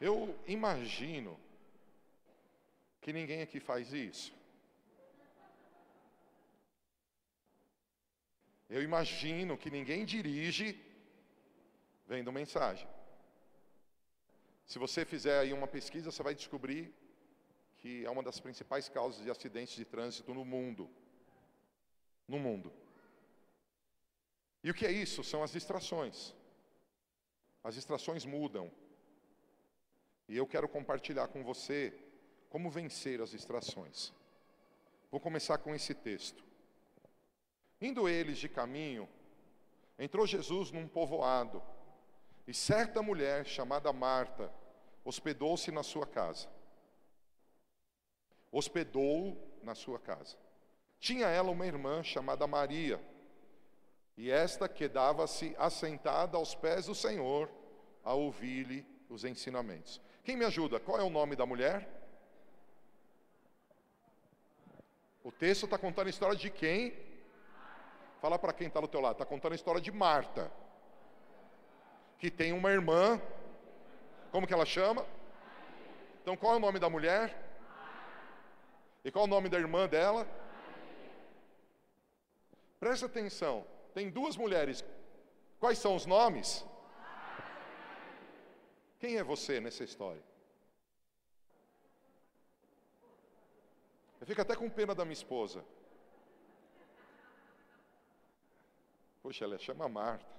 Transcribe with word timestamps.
Eu 0.00 0.38
imagino 0.46 1.38
que 3.00 3.12
ninguém 3.12 3.42
aqui 3.42 3.60
faz 3.60 3.92
isso. 3.92 4.32
Eu 8.68 8.82
imagino 8.82 9.56
que 9.56 9.70
ninguém 9.70 10.04
dirige 10.04 10.78
vendo 12.06 12.32
mensagem. 12.32 12.88
Se 14.66 14.78
você 14.78 15.04
fizer 15.04 15.38
aí 15.38 15.52
uma 15.52 15.68
pesquisa, 15.68 16.10
você 16.10 16.22
vai 16.22 16.34
descobrir 16.34 16.92
que 17.76 18.04
é 18.04 18.10
uma 18.10 18.22
das 18.22 18.40
principais 18.40 18.88
causas 18.88 19.22
de 19.22 19.30
acidentes 19.30 19.76
de 19.76 19.84
trânsito 19.84 20.34
no 20.34 20.44
mundo. 20.44 20.90
No 22.26 22.38
mundo. 22.38 22.72
E 24.64 24.70
o 24.70 24.74
que 24.74 24.84
é 24.84 24.90
isso? 24.90 25.22
São 25.22 25.42
as 25.44 25.52
distrações. 25.52 26.34
As 27.62 27.76
distrações 27.76 28.24
mudam. 28.24 28.70
E 30.28 30.36
eu 30.36 30.46
quero 30.46 30.68
compartilhar 30.68 31.28
com 31.28 31.42
você 31.44 31.92
como 32.48 32.70
vencer 32.70 33.20
as 33.20 33.30
distrações. 33.30 34.12
Vou 35.10 35.20
começar 35.20 35.58
com 35.58 35.74
esse 35.74 35.94
texto. 35.94 36.44
Indo 37.80 38.08
eles 38.08 38.38
de 38.38 38.48
caminho, 38.48 39.08
entrou 39.98 40.26
Jesus 40.26 40.70
num 40.70 40.88
povoado, 40.88 41.62
e 42.46 42.54
certa 42.54 43.02
mulher 43.02 43.44
chamada 43.44 43.92
Marta 43.92 44.52
hospedou-se 45.04 45.70
na 45.70 45.82
sua 45.82 46.06
casa. 46.06 46.48
Hospedou 48.50 49.36
na 49.62 49.74
sua 49.74 49.98
casa. 49.98 50.36
Tinha 50.98 51.26
ela 51.26 51.50
uma 51.50 51.66
irmã 51.66 52.02
chamada 52.02 52.46
Maria, 52.46 53.00
e 54.16 54.30
esta 54.30 54.68
quedava-se 54.68 55.54
assentada 55.58 56.38
aos 56.38 56.54
pés 56.54 56.86
do 56.86 56.94
Senhor 56.94 57.50
a 58.02 58.14
ouvir-lhe 58.14 58.86
os 59.08 59.24
ensinamentos. 59.24 60.00
Quem 60.26 60.36
me 60.36 60.44
ajuda? 60.44 60.80
Qual 60.80 60.98
é 60.98 61.04
o 61.04 61.08
nome 61.08 61.36
da 61.36 61.46
mulher? 61.46 61.88
O 65.22 65.30
texto 65.30 65.66
está 65.66 65.78
contando 65.78 66.08
a 66.08 66.10
história 66.10 66.34
de 66.34 66.50
quem? 66.50 66.92
Fala 68.20 68.36
para 68.36 68.52
quem 68.52 68.66
está 68.66 68.80
do 68.80 68.88
teu 68.88 69.00
lado. 69.00 69.12
Está 69.12 69.24
contando 69.24 69.52
a 69.52 69.54
história 69.54 69.80
de 69.80 69.92
Marta, 69.92 70.50
que 72.18 72.28
tem 72.28 72.52
uma 72.52 72.72
irmã. 72.72 73.22
Como 74.32 74.48
que 74.48 74.52
ela 74.52 74.66
chama? 74.66 75.06
Então 76.20 76.36
qual 76.36 76.54
é 76.54 76.56
o 76.56 76.60
nome 76.66 76.80
da 76.80 76.90
mulher? 76.90 77.24
E 79.04 79.12
qual 79.12 79.26
é 79.26 79.28
o 79.28 79.30
nome 79.30 79.48
da 79.48 79.60
irmã 79.60 79.86
dela? 79.86 80.26
Presta 82.80 83.06
atenção. 83.06 83.64
Tem 83.94 84.10
duas 84.10 84.36
mulheres. 84.36 84.84
Quais 85.60 85.78
são 85.78 85.94
os 85.94 86.04
nomes? 86.04 86.66
Quem 88.98 89.16
é 89.16 89.22
você 89.22 89.60
nessa 89.60 89.84
história? 89.84 90.22
Eu 94.20 94.26
fico 94.26 94.40
até 94.40 94.56
com 94.56 94.68
pena 94.70 94.94
da 94.94 95.04
minha 95.04 95.12
esposa. 95.12 95.64
Poxa, 99.22 99.44
ela 99.44 99.58
chama 99.58 99.88
Marta. 99.88 100.34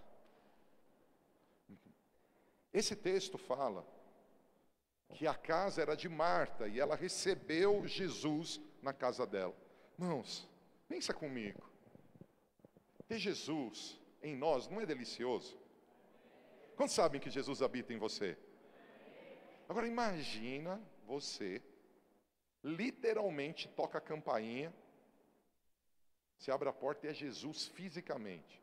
Esse 2.73 2.95
texto 2.95 3.37
fala 3.37 3.85
que 5.13 5.25
a 5.25 5.33
casa 5.33 5.81
era 5.81 5.95
de 5.95 6.09
Marta 6.09 6.67
e 6.67 6.79
ela 6.79 6.95
recebeu 6.95 7.87
Jesus 7.87 8.59
na 8.81 8.93
casa 8.93 9.25
dela. 9.25 9.55
Irmãos, 9.97 10.47
pensa 10.87 11.13
comigo. 11.13 11.69
Ter 13.07 13.17
Jesus 13.17 13.99
em 14.21 14.35
nós 14.35 14.67
não 14.67 14.81
é 14.81 14.85
delicioso? 14.85 15.57
Quantos 16.75 16.93
sabem 16.93 17.21
que 17.21 17.29
Jesus 17.29 17.61
habita 17.61 17.93
em 17.93 17.97
você? 17.97 18.37
Agora 19.67 19.87
imagina 19.87 20.81
você 21.05 21.61
literalmente 22.63 23.67
toca 23.67 23.97
a 23.97 24.01
campainha, 24.01 24.73
se 26.37 26.51
abre 26.51 26.69
a 26.69 26.73
porta 26.73 27.05
e 27.05 27.09
é 27.09 27.13
Jesus 27.13 27.65
fisicamente. 27.65 28.61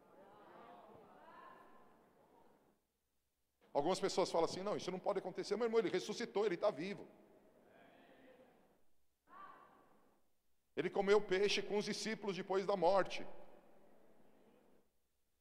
Algumas 3.72 3.98
pessoas 3.98 4.30
falam 4.30 4.44
assim: 4.44 4.62
não, 4.62 4.76
isso 4.76 4.90
não 4.90 5.00
pode 5.00 5.18
acontecer. 5.18 5.56
Meu 5.56 5.66
irmão, 5.66 5.80
ele 5.80 5.90
ressuscitou, 5.90 6.46
ele 6.46 6.54
está 6.54 6.70
vivo. 6.70 7.06
Ele 10.76 10.90
comeu 10.90 11.20
peixe 11.20 11.60
com 11.62 11.76
os 11.78 11.84
discípulos 11.84 12.36
depois 12.36 12.64
da 12.66 12.76
morte. 12.76 13.26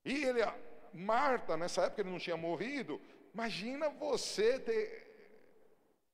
E 0.06 0.25
ele, 0.25 0.41
Marta, 0.94 1.56
nessa 1.56 1.84
época 1.84 2.02
ele 2.02 2.09
não 2.09 2.19
tinha 2.19 2.38
morrido. 2.38 3.00
Imagina 3.34 3.90
você 3.90 4.59
ter 4.59 5.12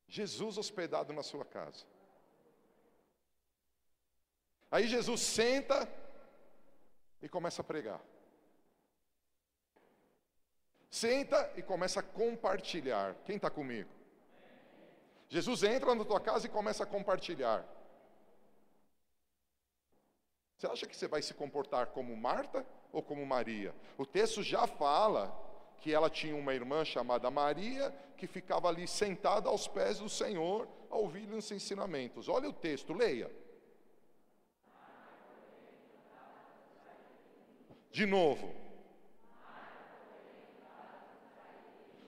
Jesus 0.09 0.57
hospedado 0.57 1.13
na 1.13 1.21
sua 1.21 1.45
casa. 1.45 1.85
Aí 4.71 4.87
Jesus 4.87 5.21
senta 5.21 5.87
e 7.21 7.29
começa 7.29 7.61
a 7.61 7.65
pregar. 7.65 8.01
Senta 10.89 11.51
e 11.55 11.61
começa 11.61 11.99
a 11.99 12.03
compartilhar. 12.03 13.15
Quem 13.25 13.35
está 13.35 13.49
comigo? 13.49 13.89
Jesus 15.27 15.61
entra 15.63 15.93
na 15.93 16.03
tua 16.03 16.19
casa 16.19 16.47
e 16.47 16.49
começa 16.49 16.83
a 16.83 16.87
compartilhar. 16.87 17.63
Você 20.57 20.67
acha 20.67 20.87
que 20.87 20.95
você 20.95 21.07
vai 21.07 21.21
se 21.21 21.35
comportar 21.35 21.87
como 21.87 22.17
Marta 22.17 22.65
ou 22.91 23.03
como 23.03 23.25
Maria? 23.25 23.75
O 23.97 24.05
texto 24.05 24.41
já 24.41 24.65
fala 24.65 25.48
que 25.79 25.93
ela 25.93 26.09
tinha 26.09 26.35
uma 26.35 26.53
irmã 26.53 26.83
chamada 26.83 27.31
Maria, 27.31 27.93
que 28.17 28.27
ficava 28.27 28.67
ali 28.67 28.87
sentada 28.87 29.49
aos 29.49 29.67
pés 29.67 29.99
do 29.99 30.09
Senhor, 30.09 30.67
a 30.89 30.97
ouvir 30.97 31.31
os 31.31 31.49
ensinamentos. 31.51 32.27
Olha 32.27 32.49
o 32.49 32.53
texto, 32.53 32.93
leia. 32.93 33.31
De 37.91 38.05
novo. 38.05 38.53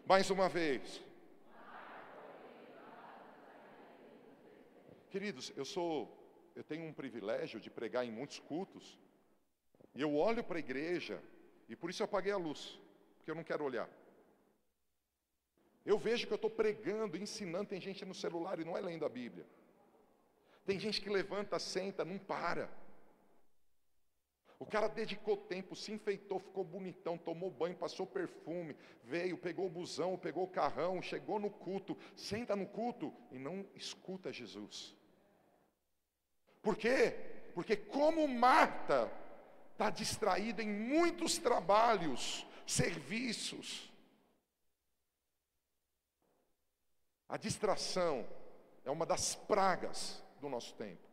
Mais 0.05 0.29
uma 0.29 0.49
vez. 0.49 1.01
Queridos, 5.09 5.51
eu 5.55 5.65
sou, 5.65 5.93
eu 6.55 6.63
tenho 6.63 6.85
um 6.85 6.93
privilégio 6.93 7.59
de 7.59 7.69
pregar 7.69 8.05
em 8.05 8.11
muitos 8.11 8.39
cultos, 8.39 8.97
e 9.93 10.01
eu 10.01 10.15
olho 10.15 10.43
para 10.43 10.57
a 10.57 10.59
igreja, 10.59 11.21
e 11.67 11.75
por 11.75 11.89
isso 11.89 12.01
eu 12.01 12.05
apaguei 12.05 12.31
a 12.31 12.37
luz, 12.37 12.79
porque 13.21 13.31
eu 13.31 13.35
não 13.35 13.43
quero 13.43 13.63
olhar. 13.63 13.87
Eu 15.85 15.97
vejo 15.97 16.25
que 16.25 16.33
eu 16.33 16.41
estou 16.41 16.49
pregando, 16.49 17.17
ensinando, 17.17 17.69
tem 17.69 17.79
gente 17.79 18.03
no 18.03 18.15
celular 18.15 18.59
e 18.59 18.65
não 18.65 18.75
é 18.75 18.81
lendo 18.81 19.05
a 19.05 19.09
Bíblia. 19.09 19.45
Tem 20.65 20.79
gente 20.79 20.99
que 20.99 21.09
levanta, 21.09 21.59
senta, 21.59 22.03
não 22.03 22.17
para. 22.17 22.69
O 24.59 24.65
cara 24.65 24.87
dedicou 24.87 25.37
tempo, 25.37 25.75
se 25.75 25.91
enfeitou, 25.91 26.39
ficou 26.39 26.63
bonitão, 26.63 27.17
tomou 27.17 27.49
banho, 27.49 27.75
passou 27.75 28.05
perfume, 28.05 28.75
veio, 29.03 29.37
pegou 29.37 29.67
o 29.67 29.69
busão, 29.69 30.17
pegou 30.17 30.43
o 30.43 30.47
carrão, 30.47 31.01
chegou 31.01 31.39
no 31.39 31.49
culto, 31.49 31.97
senta 32.15 32.55
no 32.55 32.67
culto 32.67 33.13
e 33.31 33.39
não 33.39 33.65
escuta 33.75 34.31
Jesus. 34.31 34.95
Por 36.61 36.75
quê? 36.75 37.15
Porque 37.53 37.75
como 37.75 38.27
Marta 38.27 39.11
está 39.71 39.89
distraída 39.89 40.61
em 40.61 40.69
muitos 40.69 41.39
trabalhos, 41.39 42.45
serviços. 42.65 43.91
A 47.27 47.37
distração 47.37 48.27
é 48.83 48.91
uma 48.91 49.05
das 49.05 49.35
pragas 49.35 50.23
do 50.39 50.49
nosso 50.49 50.73
tempo. 50.75 51.07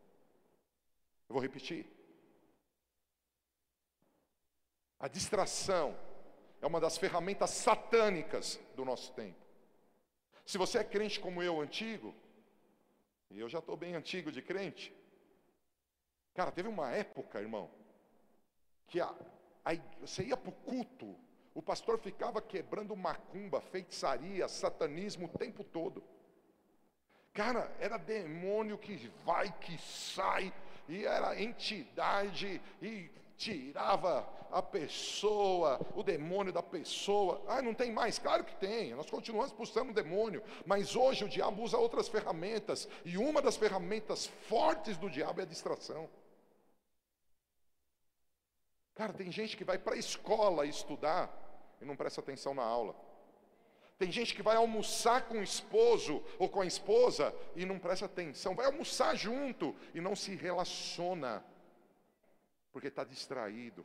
Eu 1.28 1.34
vou 1.34 1.42
repetir. 1.42 1.86
A 4.98 5.06
distração 5.06 5.96
é 6.60 6.66
uma 6.66 6.80
das 6.80 6.98
ferramentas 6.98 7.50
satânicas 7.50 8.58
do 8.74 8.84
nosso 8.84 9.12
tempo. 9.12 9.38
Se 10.44 10.58
você 10.58 10.78
é 10.78 10.84
crente 10.84 11.20
como 11.20 11.42
eu, 11.42 11.60
antigo, 11.60 12.14
e 13.30 13.38
eu 13.38 13.48
já 13.48 13.58
estou 13.58 13.76
bem 13.76 13.94
antigo 13.94 14.32
de 14.32 14.42
crente, 14.42 14.92
cara, 16.34 16.50
teve 16.50 16.68
uma 16.68 16.90
época, 16.90 17.40
irmão, 17.40 17.70
que 18.86 19.00
a, 19.00 19.14
a, 19.64 19.74
você 20.00 20.24
ia 20.24 20.36
para 20.36 20.48
o 20.48 20.52
culto, 20.52 21.14
o 21.58 21.62
pastor 21.62 21.98
ficava 21.98 22.40
quebrando 22.40 22.94
macumba, 22.94 23.60
feitiçaria, 23.60 24.46
satanismo 24.46 25.26
o 25.26 25.38
tempo 25.38 25.64
todo. 25.64 26.04
Cara, 27.34 27.68
era 27.80 27.96
demônio 27.96 28.78
que 28.78 29.10
vai, 29.24 29.52
que 29.58 29.76
sai, 29.76 30.54
e 30.88 31.04
era 31.04 31.42
entidade, 31.42 32.62
e 32.80 33.10
tirava 33.36 34.28
a 34.52 34.62
pessoa, 34.62 35.80
o 35.96 36.04
demônio 36.04 36.52
da 36.52 36.62
pessoa. 36.62 37.42
Ah, 37.48 37.60
não 37.60 37.74
tem 37.74 37.90
mais? 37.90 38.20
Claro 38.20 38.44
que 38.44 38.54
tem. 38.54 38.94
Nós 38.94 39.10
continuamos 39.10 39.50
expulsando 39.50 39.90
o 39.90 39.94
demônio, 39.94 40.44
mas 40.64 40.94
hoje 40.94 41.24
o 41.24 41.28
diabo 41.28 41.64
usa 41.64 41.76
outras 41.76 42.06
ferramentas, 42.06 42.88
e 43.04 43.18
uma 43.18 43.42
das 43.42 43.56
ferramentas 43.56 44.28
fortes 44.48 44.96
do 44.96 45.10
diabo 45.10 45.40
é 45.40 45.42
a 45.42 45.48
distração. 45.48 46.08
Cara, 48.94 49.12
tem 49.12 49.32
gente 49.32 49.56
que 49.56 49.64
vai 49.64 49.76
para 49.76 49.96
a 49.96 49.98
escola 49.98 50.64
estudar 50.64 51.47
e 51.80 51.84
não 51.84 51.96
presta 51.96 52.20
atenção 52.20 52.54
na 52.54 52.62
aula. 52.62 52.94
Tem 53.98 54.12
gente 54.12 54.34
que 54.34 54.42
vai 54.42 54.56
almoçar 54.56 55.26
com 55.26 55.38
o 55.38 55.42
esposo 55.42 56.22
ou 56.38 56.48
com 56.48 56.60
a 56.60 56.66
esposa 56.66 57.34
e 57.56 57.64
não 57.64 57.78
presta 57.78 58.06
atenção, 58.06 58.54
vai 58.54 58.66
almoçar 58.66 59.16
junto 59.16 59.74
e 59.92 60.00
não 60.00 60.14
se 60.14 60.36
relaciona, 60.36 61.44
porque 62.72 62.86
está 62.86 63.02
distraído. 63.02 63.84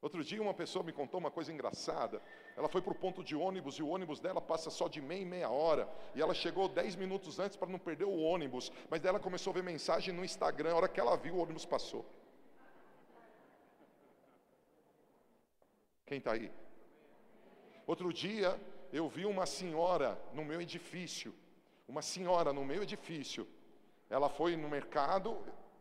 Outro 0.00 0.22
dia 0.22 0.40
uma 0.40 0.52
pessoa 0.52 0.84
me 0.84 0.92
contou 0.92 1.18
uma 1.18 1.30
coisa 1.30 1.50
engraçada. 1.50 2.20
Ela 2.54 2.68
foi 2.68 2.82
para 2.82 2.92
o 2.92 2.94
ponto 2.94 3.24
de 3.24 3.34
ônibus 3.34 3.76
e 3.76 3.82
o 3.82 3.88
ônibus 3.88 4.20
dela 4.20 4.38
passa 4.38 4.68
só 4.70 4.86
de 4.86 5.00
meia 5.00 5.22
e 5.22 5.24
meia 5.24 5.48
hora. 5.48 5.88
E 6.14 6.20
ela 6.20 6.34
chegou 6.34 6.68
dez 6.68 6.94
minutos 6.94 7.40
antes 7.40 7.56
para 7.56 7.70
não 7.70 7.78
perder 7.78 8.04
o 8.04 8.18
ônibus. 8.18 8.70
Mas 8.90 9.00
daí 9.00 9.08
ela 9.08 9.18
começou 9.18 9.50
a 9.50 9.54
ver 9.54 9.62
mensagem 9.62 10.12
no 10.12 10.22
Instagram. 10.22 10.72
A 10.72 10.76
hora 10.76 10.88
que 10.88 11.00
ela 11.00 11.16
viu, 11.16 11.36
o 11.36 11.38
ônibus 11.38 11.64
passou. 11.64 12.04
Quem 16.06 16.18
está 16.18 16.32
aí? 16.32 16.50
Outro 17.86 18.12
dia, 18.12 18.60
eu 18.92 19.08
vi 19.08 19.24
uma 19.24 19.46
senhora 19.46 20.18
no 20.32 20.44
meu 20.44 20.60
edifício. 20.60 21.34
Uma 21.88 22.02
senhora 22.02 22.52
no 22.52 22.64
meu 22.64 22.82
edifício. 22.82 23.46
Ela 24.08 24.28
foi 24.28 24.56
no 24.56 24.68
mercado, 24.68 25.36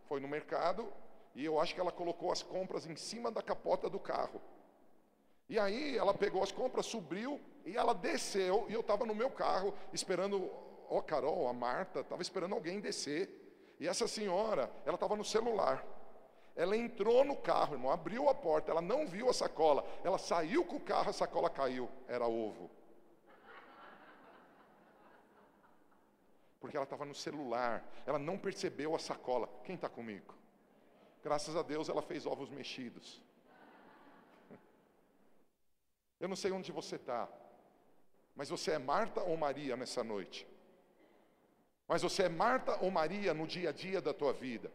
foi 0.07 0.19
no 0.19 0.27
mercado, 0.27 0.91
e 1.35 1.43
eu 1.43 1.59
acho 1.59 1.73
que 1.73 1.81
ela 1.81 1.91
colocou 1.91 2.31
as 2.31 2.41
compras 2.41 2.85
em 2.85 2.95
cima 2.95 3.31
da 3.31 3.41
capota 3.41 3.89
do 3.89 3.99
carro. 3.99 4.41
E 5.49 5.59
aí 5.59 5.97
ela 5.97 6.13
pegou 6.13 6.41
as 6.41 6.51
compras, 6.51 6.85
subiu 6.85 7.39
e 7.65 7.75
ela 7.75 7.93
desceu. 7.93 8.65
E 8.69 8.73
eu 8.73 8.79
estava 8.79 9.05
no 9.05 9.13
meu 9.13 9.29
carro 9.29 9.73
esperando, 9.91 10.49
ó 10.89 11.01
Carol, 11.01 11.47
a 11.47 11.53
Marta, 11.53 11.99
estava 11.99 12.21
esperando 12.21 12.55
alguém 12.55 12.79
descer. 12.79 13.75
E 13.79 13.87
essa 13.87 14.07
senhora, 14.07 14.71
ela 14.85 14.95
estava 14.95 15.15
no 15.15 15.25
celular. 15.25 15.85
Ela 16.55 16.77
entrou 16.77 17.23
no 17.23 17.35
carro, 17.35 17.73
irmão, 17.73 17.91
abriu 17.91 18.29
a 18.29 18.35
porta, 18.35 18.71
ela 18.71 18.81
não 18.81 19.07
viu 19.07 19.29
a 19.29 19.33
sacola. 19.33 19.83
Ela 20.03 20.19
saiu 20.19 20.63
com 20.63 20.75
o 20.75 20.81
carro, 20.81 21.09
a 21.09 21.13
sacola 21.13 21.49
caiu. 21.49 21.89
Era 22.07 22.27
ovo. 22.27 22.69
Porque 26.59 26.77
ela 26.77 26.83
estava 26.83 27.05
no 27.05 27.15
celular, 27.15 27.83
ela 28.05 28.19
não 28.19 28.37
percebeu 28.37 28.95
a 28.95 28.99
sacola. 28.99 29.49
Quem 29.63 29.75
está 29.75 29.89
comigo? 29.89 30.35
Graças 31.23 31.55
a 31.55 31.63
Deus 31.63 31.89
ela 31.89 32.01
fez 32.01 32.25
ovos 32.25 32.49
mexidos. 32.49 33.21
Eu 36.19 36.27
não 36.27 36.35
sei 36.35 36.51
onde 36.51 36.71
você 36.71 36.97
está, 36.97 37.27
mas 38.35 38.49
você 38.49 38.71
é 38.71 38.77
Marta 38.77 39.21
ou 39.21 39.35
Maria 39.35 39.75
nessa 39.75 40.03
noite? 40.03 40.47
Mas 41.87 42.01
você 42.01 42.23
é 42.23 42.29
Marta 42.29 42.77
ou 42.83 42.91
Maria 42.91 43.33
no 43.33 43.47
dia 43.47 43.69
a 43.69 43.73
dia 43.73 44.01
da 44.01 44.13
tua 44.13 44.31
vida? 44.31 44.71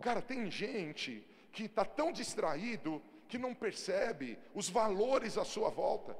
Cara, 0.00 0.20
tem 0.20 0.50
gente 0.50 1.26
que 1.52 1.64
está 1.64 1.84
tão 1.84 2.12
distraído 2.12 3.00
que 3.28 3.38
não 3.38 3.54
percebe 3.54 4.38
os 4.54 4.68
valores 4.68 5.38
à 5.38 5.44
sua 5.44 5.70
volta, 5.70 6.16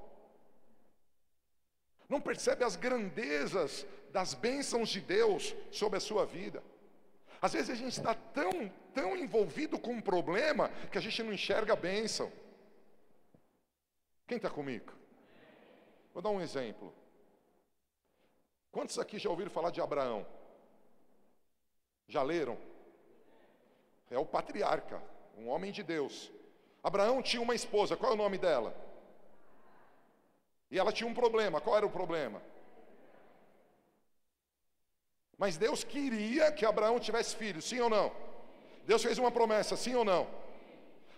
não 2.09 2.21
percebe 2.21 2.65
as 2.65 2.77
grandezas 2.77 3.87
das 4.13 4.35
bênçãos 4.35 4.89
de 4.89 5.01
Deus 5.01 5.55
sobre 5.71 5.97
a 5.99 6.01
sua 6.01 6.25
vida. 6.25 6.63
Às 7.41 7.53
vezes 7.53 7.71
a 7.71 7.75
gente 7.75 7.93
está 7.93 8.15
tão, 8.15 8.69
tão 8.95 9.17
envolvido 9.17 9.79
com 9.79 9.93
um 9.93 10.01
problema 10.01 10.71
que 10.91 10.99
a 10.99 11.01
gente 11.01 11.23
não 11.23 11.33
enxerga 11.33 11.73
a 11.73 11.77
bênção. 11.77 12.33
Quem 14.27 14.37
está 14.37 14.49
comigo? 14.49 14.93
Vou 16.13 16.23
dar 16.23 16.31
um 16.31 16.41
exemplo. 16.41 16.95
Quantos 18.71 18.99
aqui 18.99 19.19
já 19.19 19.29
ouviram 19.29 19.51
falar 19.51 19.71
de 19.71 19.81
Abraão? 19.81 20.27
Já 22.09 22.23
leram? 22.23 22.59
É 24.11 24.19
o 24.19 24.27
patriarca, 24.27 25.03
um 25.37 25.49
homem 25.49 25.73
de 25.73 25.83
Deus. 25.83 26.31
Abraão 26.83 27.23
tinha 27.23 27.43
uma 27.43 27.55
esposa, 27.55 27.97
qual 27.97 28.13
é 28.13 28.15
o 28.15 28.19
nome 28.19 28.39
dela? 28.39 28.75
E 30.71 30.79
ela 30.79 30.93
tinha 30.93 31.09
um 31.09 31.15
problema, 31.15 31.61
qual 31.61 31.77
era 31.77 31.87
o 31.87 31.91
problema? 31.91 32.43
Mas 35.39 35.57
Deus 35.57 35.83
queria 35.83 36.53
que 36.53 36.65
Abraão 36.65 37.01
tivesse 37.01 37.35
filhos, 37.37 37.65
sim 37.65 37.81
ou 37.81 37.91
não? 37.91 38.13
Deus 38.87 39.03
fez 39.03 39.19
uma 39.19 39.31
promessa, 39.31 39.77
sim 39.77 39.95
ou 39.95 40.05
não? 40.05 40.29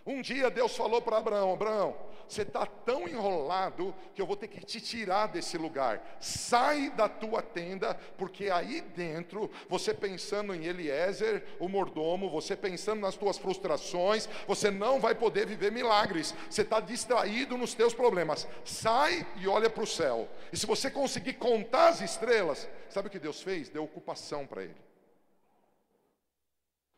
Um 0.07 0.21
dia 0.21 0.49
Deus 0.49 0.73
falou 0.75 1.01
para 1.01 1.17
Abraão: 1.17 1.51
Abraão, 1.51 1.93
você 2.25 2.43
está 2.43 2.65
tão 2.65 3.09
enrolado 3.09 3.93
que 4.15 4.21
eu 4.21 4.25
vou 4.25 4.37
ter 4.37 4.47
que 4.47 4.65
te 4.65 4.79
tirar 4.79 5.27
desse 5.27 5.57
lugar. 5.57 6.17
Sai 6.21 6.89
da 6.91 7.09
tua 7.09 7.41
tenda, 7.41 7.93
porque 8.17 8.49
aí 8.49 8.79
dentro, 8.79 9.51
você 9.67 9.93
pensando 9.93 10.55
em 10.55 10.65
Eliezer, 10.65 11.43
o 11.59 11.67
mordomo, 11.67 12.29
você 12.29 12.55
pensando 12.55 13.01
nas 13.01 13.17
tuas 13.17 13.37
frustrações, 13.37 14.29
você 14.47 14.71
não 14.71 14.97
vai 14.97 15.13
poder 15.13 15.45
viver 15.45 15.73
milagres. 15.73 16.33
Você 16.49 16.61
está 16.61 16.79
distraído 16.79 17.57
nos 17.57 17.73
teus 17.73 17.93
problemas. 17.93 18.47
Sai 18.63 19.27
e 19.35 19.45
olha 19.45 19.69
para 19.69 19.83
o 19.83 19.87
céu. 19.87 20.29
E 20.53 20.57
se 20.57 20.65
você 20.65 20.89
conseguir 20.89 21.33
contar 21.33 21.89
as 21.89 21.99
estrelas, 21.99 22.69
sabe 22.87 23.09
o 23.09 23.11
que 23.11 23.19
Deus 23.19 23.41
fez? 23.41 23.67
Deu 23.67 23.83
ocupação 23.83 24.47
para 24.47 24.63
ele. 24.63 24.87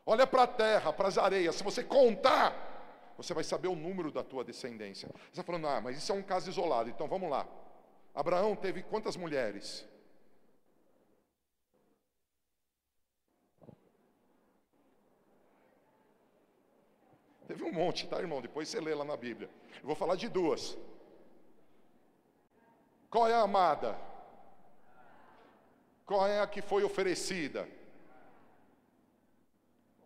Olha 0.05 0.25
para 0.25 0.43
a 0.43 0.47
terra, 0.47 0.93
para 0.93 1.07
as 1.07 1.17
areias. 1.17 1.55
Se 1.55 1.63
você 1.63 1.83
contar, 1.83 2.68
você 3.23 3.33
vai 3.33 3.43
saber 3.43 3.67
o 3.67 3.75
número 3.75 4.11
da 4.11 4.23
tua 4.23 4.45
descendência. 4.45 5.09
Você 5.09 5.31
está 5.31 5.43
falando, 5.43 5.67
ah, 5.67 5.81
mas 5.81 5.97
isso 5.97 6.09
é 6.11 6.15
um 6.15 6.23
caso 6.23 6.49
isolado, 6.49 6.89
então 6.89 7.07
vamos 7.07 7.29
lá. 7.29 7.45
Abraão 8.15 8.55
teve 8.55 8.81
quantas 8.81 9.17
mulheres? 9.17 9.85
Teve 17.45 17.63
um 17.63 17.73
monte, 17.73 18.07
tá, 18.07 18.19
irmão? 18.19 18.41
Depois 18.41 18.69
você 18.69 18.79
lê 18.79 18.93
lá 18.93 19.03
na 19.03 19.17
Bíblia. 19.17 19.49
Eu 19.81 19.87
vou 19.87 19.95
falar 19.95 20.15
de 20.15 20.29
duas. 20.29 20.77
Qual 23.09 23.27
é 23.27 23.33
a 23.33 23.41
amada? 23.41 23.99
Qual 26.05 26.25
é 26.25 26.39
a 26.39 26.47
que 26.47 26.61
foi 26.61 26.83
oferecida? 26.83 27.67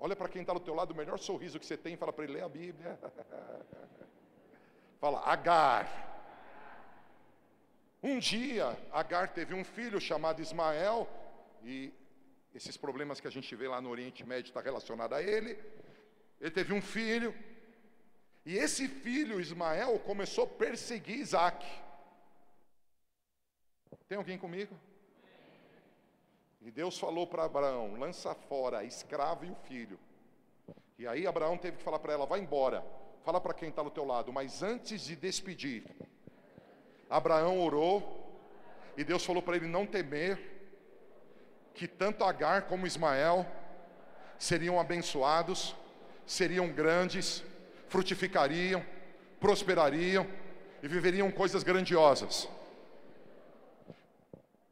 Olha 0.05 0.17
para 0.17 0.27
quem 0.27 0.41
está 0.41 0.51
do 0.51 0.59
teu 0.59 0.75
lado, 0.75 0.91
o 0.91 0.97
melhor 0.97 1.17
sorriso 1.17 1.57
que 1.57 1.65
você 1.65 1.77
tem, 1.77 1.95
fala 1.95 2.11
para 2.11 2.25
ele, 2.25 2.33
lê 2.33 2.41
a 2.41 2.49
Bíblia. 2.49 2.99
fala, 4.99 5.21
Agar. 5.25 5.87
Um 8.03 8.19
dia, 8.19 8.77
Agar 8.91 9.29
teve 9.29 9.53
um 9.53 9.63
filho 9.63 10.01
chamado 10.01 10.41
Ismael, 10.41 11.07
e 11.63 11.93
esses 12.53 12.75
problemas 12.75 13.21
que 13.21 13.29
a 13.29 13.31
gente 13.31 13.55
vê 13.55 13.65
lá 13.65 13.79
no 13.79 13.89
Oriente 13.91 14.25
Médio 14.25 14.49
está 14.49 14.59
relacionado 14.59 15.13
a 15.13 15.23
ele. 15.23 15.57
Ele 16.41 16.51
teve 16.51 16.73
um 16.73 16.81
filho, 16.81 17.33
e 18.45 18.57
esse 18.57 18.89
filho, 18.89 19.39
Ismael, 19.39 19.97
começou 19.99 20.43
a 20.43 20.47
perseguir 20.47 21.15
Isaac. 21.15 21.65
Tem 24.09 24.17
alguém 24.17 24.37
comigo? 24.37 24.77
E 26.63 26.71
Deus 26.71 26.97
falou 26.97 27.27
para 27.27 27.43
Abraão: 27.43 27.95
lança 27.99 28.33
fora 28.33 28.79
a 28.79 28.83
escrava 28.83 29.45
e 29.45 29.51
o 29.51 29.55
filho. 29.67 29.99
E 30.97 31.05
aí 31.05 31.27
Abraão 31.27 31.57
teve 31.57 31.77
que 31.77 31.83
falar 31.83 31.99
para 31.99 32.13
ela: 32.13 32.25
vai 32.25 32.39
embora. 32.39 32.83
Fala 33.23 33.39
para 33.39 33.53
quem 33.53 33.69
está 33.69 33.83
do 33.83 33.91
teu 33.91 34.05
lado. 34.05 34.31
Mas 34.31 34.63
antes 34.63 35.05
de 35.05 35.15
despedir, 35.15 35.83
Abraão 37.09 37.59
orou. 37.59 38.21
E 38.95 39.03
Deus 39.03 39.25
falou 39.25 39.41
para 39.41 39.57
ele 39.57 39.67
não 39.67 39.85
temer. 39.85 40.51
Que 41.73 41.87
tanto 41.87 42.23
Agar 42.23 42.67
como 42.67 42.85
Ismael 42.85 43.45
seriam 44.37 44.79
abençoados, 44.79 45.75
seriam 46.25 46.71
grandes, 46.71 47.43
frutificariam, 47.89 48.85
prosperariam 49.39 50.27
e 50.83 50.87
viveriam 50.87 51.31
coisas 51.31 51.63
grandiosas. 51.63 52.47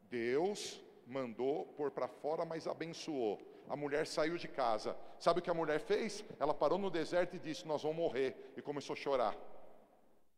Deus 0.08 0.81
mandou 1.12 1.66
pôr 1.76 1.90
para 1.90 2.08
fora, 2.08 2.44
mas 2.44 2.66
abençoou. 2.66 3.40
A 3.68 3.76
mulher 3.76 4.06
saiu 4.06 4.36
de 4.36 4.48
casa. 4.48 4.96
Sabe 5.18 5.38
o 5.38 5.42
que 5.42 5.50
a 5.50 5.54
mulher 5.54 5.78
fez? 5.80 6.24
Ela 6.40 6.54
parou 6.54 6.78
no 6.78 6.90
deserto 6.90 7.36
e 7.36 7.38
disse: 7.38 7.66
Nós 7.66 7.82
vamos 7.82 7.98
morrer. 7.98 8.52
E 8.56 8.62
começou 8.62 8.94
a 8.94 8.96
chorar. 8.96 9.36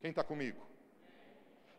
Quem 0.00 0.10
está 0.10 0.22
comigo? 0.22 0.60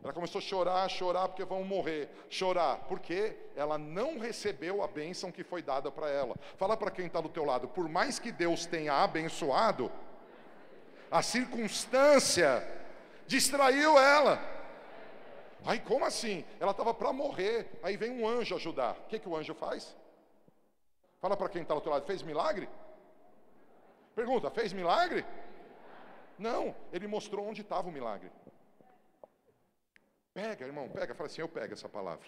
Ela 0.04 0.14
começou 0.14 0.40
a 0.40 0.42
chorar, 0.42 0.90
chorar 0.90 1.28
porque 1.28 1.44
vão 1.44 1.64
morrer. 1.64 2.10
Chorar, 2.30 2.86
porque 2.88 3.36
ela 3.56 3.78
não 3.78 4.20
recebeu 4.20 4.84
a 4.84 4.88
bênção 4.88 5.32
que 5.32 5.44
foi 5.44 5.62
dada 5.62 5.92
para 5.92 6.10
ela. 6.10 6.36
Fala 6.58 6.78
para 6.78 6.92
quem 6.92 7.08
está 7.08 7.20
do 7.20 7.30
teu 7.30 7.46
lado, 7.46 7.68
por 7.68 7.90
mais 7.90 8.20
que 8.20 8.32
Deus 8.32 8.66
tenha 8.66 8.94
abençoado, 9.04 9.92
a 11.10 11.22
circunstância 11.22 12.66
distraiu 13.28 13.98
ela. 13.98 14.55
Aí 15.66 15.80
como 15.80 16.06
assim? 16.06 16.46
Ela 16.60 16.72
estava 16.72 16.94
para 16.94 17.12
morrer. 17.12 17.80
Aí 17.82 17.98
vem 17.98 18.12
um 18.12 18.28
anjo 18.28 18.56
ajudar. 18.56 18.94
O 18.94 19.08
que, 19.08 19.20
que 19.20 19.28
o 19.28 19.36
anjo 19.36 19.54
faz? 19.54 19.96
Fala 21.20 21.36
para 21.36 21.50
quem 21.50 21.64
está 21.64 21.74
ao 21.74 21.82
teu 21.82 21.92
lado, 21.92 22.06
fez 22.06 22.22
milagre? 22.22 22.70
Pergunta, 24.16 24.52
fez 24.52 24.72
milagre? 24.72 25.26
Não, 26.38 26.76
ele 26.92 27.08
mostrou 27.08 27.48
onde 27.48 27.62
estava 27.62 27.88
o 27.90 27.92
milagre. 27.92 28.32
Pega, 30.34 30.66
irmão, 30.66 30.90
pega, 30.90 31.16
fala 31.16 31.28
assim, 31.28 31.42
eu 31.42 31.50
pego 31.50 31.74
essa 31.74 31.90
palavra. 31.90 32.28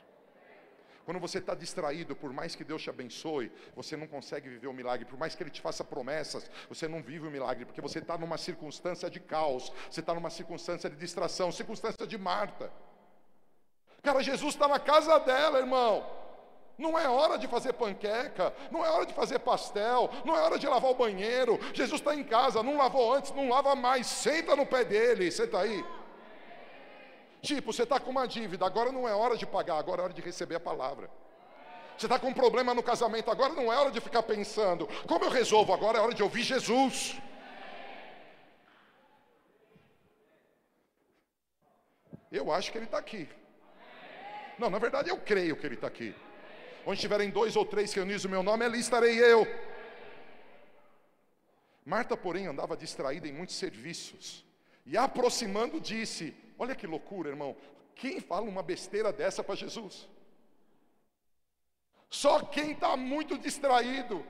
Quando 1.06 1.20
você 1.20 1.38
está 1.38 1.54
distraído, 1.54 2.16
por 2.16 2.34
mais 2.34 2.56
que 2.56 2.64
Deus 2.64 2.82
te 2.82 2.90
abençoe, 2.90 3.52
você 3.76 3.96
não 3.96 4.08
consegue 4.08 4.50
viver 4.50 4.68
o 4.68 4.74
milagre. 4.74 5.06
Por 5.06 5.18
mais 5.18 5.36
que 5.36 5.44
Ele 5.44 5.50
te 5.50 5.62
faça 5.62 5.84
promessas, 5.84 6.50
você 6.68 6.88
não 6.88 7.02
vive 7.02 7.28
o 7.28 7.32
milagre, 7.32 7.66
porque 7.66 7.80
você 7.80 8.00
está 8.00 8.18
numa 8.18 8.38
circunstância 8.38 9.10
de 9.10 9.20
caos, 9.20 9.72
você 9.90 10.02
está 10.02 10.14
numa 10.14 10.30
circunstância 10.30 10.90
de 10.90 10.98
distração, 10.98 11.52
circunstância 11.52 12.06
de 12.06 12.18
Marta. 12.18 12.72
Cara, 14.02 14.24
Jesus 14.24 14.54
está 14.54 14.68
na 14.68 14.80
casa 14.80 15.20
dela, 15.20 15.60
irmão. 15.60 16.06
Não 16.78 16.98
é 16.98 17.10
hora 17.10 17.38
de 17.40 17.48
fazer 17.48 17.74
panqueca, 17.74 18.54
não 18.70 18.86
é 18.86 18.90
hora 18.90 19.06
de 19.06 19.14
fazer 19.14 19.40
pastel, 19.40 20.12
não 20.24 20.38
é 20.38 20.42
hora 20.42 20.60
de 20.60 20.68
lavar 20.68 20.92
o 20.92 20.96
banheiro. 20.96 21.60
Jesus 21.74 22.00
está 22.00 22.14
em 22.14 22.24
casa, 22.24 22.62
não 22.62 22.78
lavou 22.78 23.14
antes, 23.14 23.32
não 23.32 23.50
lava 23.50 23.76
mais. 23.76 24.06
Senta 24.06 24.56
no 24.56 24.66
pé 24.66 24.84
dele, 24.86 25.32
senta 25.32 25.60
aí. 25.60 25.84
Tipo, 27.42 27.74
você 27.74 27.84
está 27.84 28.00
com 28.00 28.12
uma 28.12 28.28
dívida, 28.28 28.66
agora 28.66 28.92
não 28.92 29.08
é 29.08 29.14
hora 29.14 29.36
de 29.36 29.46
pagar, 29.46 29.78
agora 29.78 30.02
é 30.02 30.04
hora 30.06 30.14
de 30.14 30.22
receber 30.22 30.56
a 30.56 30.60
palavra. 30.60 31.10
Você 31.98 32.06
está 32.06 32.20
com 32.20 32.28
um 32.28 32.34
problema 32.34 32.76
no 32.76 32.84
casamento, 32.84 33.32
agora 33.32 33.54
não 33.54 33.74
é 33.74 33.76
hora 33.76 33.90
de 33.90 34.00
ficar 34.00 34.22
pensando, 34.22 34.88
como 35.08 35.26
eu 35.26 35.32
resolvo? 35.32 35.74
Agora 35.74 35.98
é 35.98 36.02
hora 36.02 36.14
de 36.14 36.22
ouvir 36.22 36.44
Jesus. 36.44 37.18
Eu 42.32 42.52
acho 42.52 42.72
que 42.72 42.78
ele 42.78 42.86
está 42.86 43.00
aqui. 43.00 43.28
Não, 44.58 44.70
na 44.70 44.80
verdade 44.80 45.10
eu 45.10 45.18
creio 45.18 45.56
que 45.56 45.66
ele 45.66 45.76
está 45.76 45.88
aqui. 45.88 46.16
Onde 46.86 46.96
estiverem 46.96 47.30
dois 47.30 47.56
ou 47.56 47.66
três 47.66 47.94
reunidos 47.94 48.26
o 48.26 48.30
meu 48.30 48.42
nome, 48.42 48.66
ali 48.66 48.80
estarei 48.80 49.20
eu. 49.20 49.46
Marta, 51.86 52.18
porém, 52.18 52.48
andava 52.48 52.76
distraída 52.76 53.28
em 53.28 53.32
muitos 53.32 53.56
serviços. 53.56 54.46
E 54.86 54.98
aproximando, 54.98 55.80
disse: 55.80 56.36
Olha 56.58 56.76
que 56.76 56.88
loucura, 56.88 57.30
irmão. 57.30 57.56
Quem 57.96 58.20
fala 58.20 58.48
uma 58.48 58.64
besteira 58.64 59.12
dessa 59.12 59.44
para 59.44 59.56
Jesus? 59.56 60.08
Só 62.10 62.44
quem 62.46 62.72
está 62.72 62.96
muito 62.96 63.38
distraído. 63.38 64.26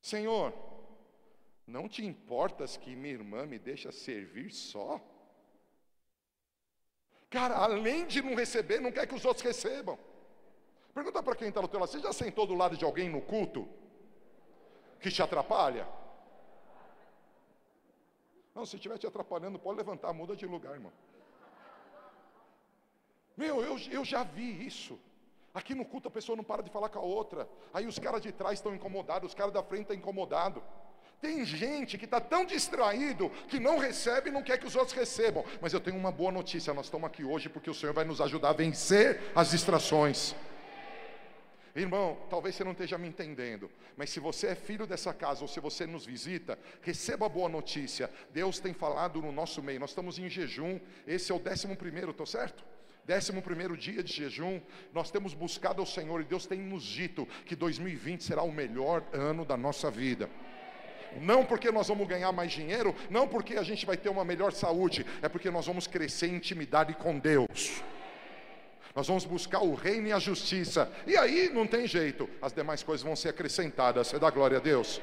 Senhor, 0.00 0.52
não 1.66 1.88
te 1.88 2.04
importas 2.04 2.76
que 2.76 2.96
minha 2.96 3.14
irmã 3.14 3.46
me 3.46 3.58
deixa 3.58 3.90
servir 3.92 4.52
só? 4.52 5.00
Cara, 7.30 7.56
além 7.56 8.06
de 8.06 8.22
não 8.22 8.34
receber, 8.34 8.80
não 8.80 8.90
quer 8.90 9.06
que 9.06 9.14
os 9.14 9.24
outros 9.24 9.44
recebam. 9.44 9.98
Pergunta 10.94 11.22
para 11.22 11.36
quem 11.36 11.48
está 11.48 11.60
no 11.60 11.68
teu 11.68 11.78
lado, 11.78 11.90
você 11.90 12.00
já 12.00 12.12
sentou 12.12 12.46
do 12.46 12.54
lado 12.54 12.76
de 12.76 12.84
alguém 12.84 13.08
no 13.08 13.20
culto? 13.20 13.68
Que 15.00 15.10
te 15.10 15.22
atrapalha? 15.22 15.86
Não, 18.54 18.66
se 18.66 18.76
estiver 18.76 18.98
te 18.98 19.06
atrapalhando, 19.06 19.58
pode 19.58 19.78
levantar, 19.78 20.12
muda 20.12 20.34
de 20.34 20.46
lugar, 20.46 20.74
irmão. 20.74 20.92
Meu, 23.36 23.62
eu, 23.62 23.78
eu 23.90 24.04
já 24.04 24.24
vi 24.24 24.66
isso. 24.66 24.98
Aqui 25.54 25.74
no 25.74 25.84
culto 25.84 26.08
a 26.08 26.10
pessoa 26.10 26.34
não 26.34 26.42
para 26.42 26.62
de 26.62 26.70
falar 26.70 26.88
com 26.88 26.98
a 26.98 27.02
outra. 27.02 27.48
Aí 27.72 27.86
os 27.86 27.98
caras 27.98 28.20
de 28.20 28.32
trás 28.32 28.58
estão 28.58 28.74
incomodados, 28.74 29.28
os 29.28 29.34
caras 29.34 29.52
da 29.52 29.62
frente 29.62 29.82
estão 29.82 29.96
incomodados. 29.96 30.62
Tem 31.20 31.44
gente 31.44 31.98
que 31.98 32.04
está 32.04 32.20
tão 32.20 32.44
distraído 32.44 33.28
que 33.48 33.58
não 33.58 33.78
recebe 33.78 34.30
e 34.30 34.32
não 34.32 34.42
quer 34.42 34.56
que 34.56 34.66
os 34.66 34.76
outros 34.76 34.96
recebam. 34.96 35.44
Mas 35.60 35.72
eu 35.72 35.80
tenho 35.80 35.96
uma 35.96 36.12
boa 36.12 36.30
notícia: 36.30 36.72
nós 36.72 36.86
estamos 36.86 37.06
aqui 37.06 37.24
hoje 37.24 37.48
porque 37.48 37.68
o 37.68 37.74
Senhor 37.74 37.92
vai 37.92 38.04
nos 38.04 38.20
ajudar 38.20 38.50
a 38.50 38.52
vencer 38.52 39.20
as 39.34 39.50
distrações. 39.50 40.34
Irmão, 41.74 42.18
talvez 42.30 42.54
você 42.54 42.64
não 42.64 42.72
esteja 42.72 42.98
me 42.98 43.06
entendendo, 43.06 43.70
mas 43.96 44.10
se 44.10 44.18
você 44.18 44.48
é 44.48 44.54
filho 44.54 44.86
dessa 44.86 45.12
casa 45.12 45.42
ou 45.42 45.48
se 45.48 45.60
você 45.60 45.86
nos 45.86 46.04
visita, 46.06 46.58
receba 46.82 47.26
a 47.26 47.28
boa 47.28 47.48
notícia. 47.48 48.10
Deus 48.32 48.58
tem 48.58 48.72
falado 48.72 49.20
no 49.20 49.30
nosso 49.30 49.62
meio. 49.62 49.78
Nós 49.80 49.90
estamos 49.90 50.18
em 50.18 50.28
jejum. 50.28 50.80
Esse 51.06 51.30
é 51.30 51.34
o 51.34 51.38
décimo 51.38 51.76
primeiro, 51.76 52.12
estou 52.12 52.26
certo? 52.26 52.64
Décimo 53.04 53.40
primeiro 53.40 53.76
dia 53.76 54.02
de 54.02 54.12
jejum, 54.12 54.60
nós 54.92 55.10
temos 55.10 55.32
buscado 55.32 55.80
ao 55.80 55.86
Senhor 55.86 56.20
e 56.20 56.24
Deus 56.24 56.46
tem 56.46 56.60
nos 56.60 56.84
dito 56.84 57.26
que 57.46 57.56
2020 57.56 58.22
será 58.22 58.42
o 58.42 58.52
melhor 58.52 59.02
ano 59.12 59.46
da 59.46 59.56
nossa 59.56 59.90
vida 59.90 60.28
não 61.20 61.44
porque 61.44 61.70
nós 61.70 61.88
vamos 61.88 62.06
ganhar 62.06 62.32
mais 62.32 62.52
dinheiro, 62.52 62.94
não 63.10 63.26
porque 63.26 63.56
a 63.56 63.62
gente 63.62 63.84
vai 63.86 63.96
ter 63.96 64.08
uma 64.08 64.24
melhor 64.24 64.52
saúde, 64.52 65.04
é 65.22 65.28
porque 65.28 65.50
nós 65.50 65.66
vamos 65.66 65.86
crescer 65.86 66.28
em 66.28 66.36
intimidade 66.36 66.94
com 66.94 67.18
Deus. 67.18 67.82
Nós 68.94 69.06
vamos 69.06 69.24
buscar 69.24 69.60
o 69.60 69.74
reino 69.74 70.08
e 70.08 70.12
a 70.12 70.18
justiça, 70.18 70.90
e 71.06 71.16
aí 71.16 71.50
não 71.52 71.66
tem 71.66 71.86
jeito, 71.86 72.28
as 72.42 72.52
demais 72.52 72.82
coisas 72.82 73.04
vão 73.04 73.14
ser 73.14 73.28
acrescentadas. 73.28 74.08
Você 74.08 74.18
dá 74.18 74.30
glória 74.30 74.58
a 74.58 74.60
Deus? 74.60 75.00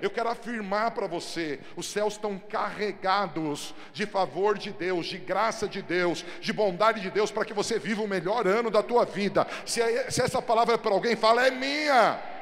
Eu 0.00 0.10
quero 0.10 0.28
afirmar 0.28 0.92
para 0.92 1.06
você: 1.06 1.58
os 1.76 1.86
céus 1.86 2.14
estão 2.14 2.38
carregados 2.38 3.74
de 3.92 4.06
favor 4.06 4.56
de 4.56 4.70
Deus, 4.70 5.06
de 5.06 5.18
graça 5.18 5.68
de 5.68 5.82
Deus, 5.82 6.24
de 6.40 6.52
bondade 6.52 7.00
de 7.00 7.10
Deus, 7.10 7.30
para 7.30 7.44
que 7.44 7.52
você 7.52 7.78
viva 7.78 8.02
o 8.02 8.08
melhor 8.08 8.46
ano 8.46 8.70
da 8.70 8.82
tua 8.82 9.04
vida. 9.04 9.46
Se, 9.66 9.80
é, 9.80 10.10
se 10.10 10.22
essa 10.22 10.40
palavra 10.40 10.74
é 10.74 10.78
para 10.78 10.92
alguém, 10.92 11.16
fala, 11.16 11.46
é 11.46 11.50
minha. 11.50 12.37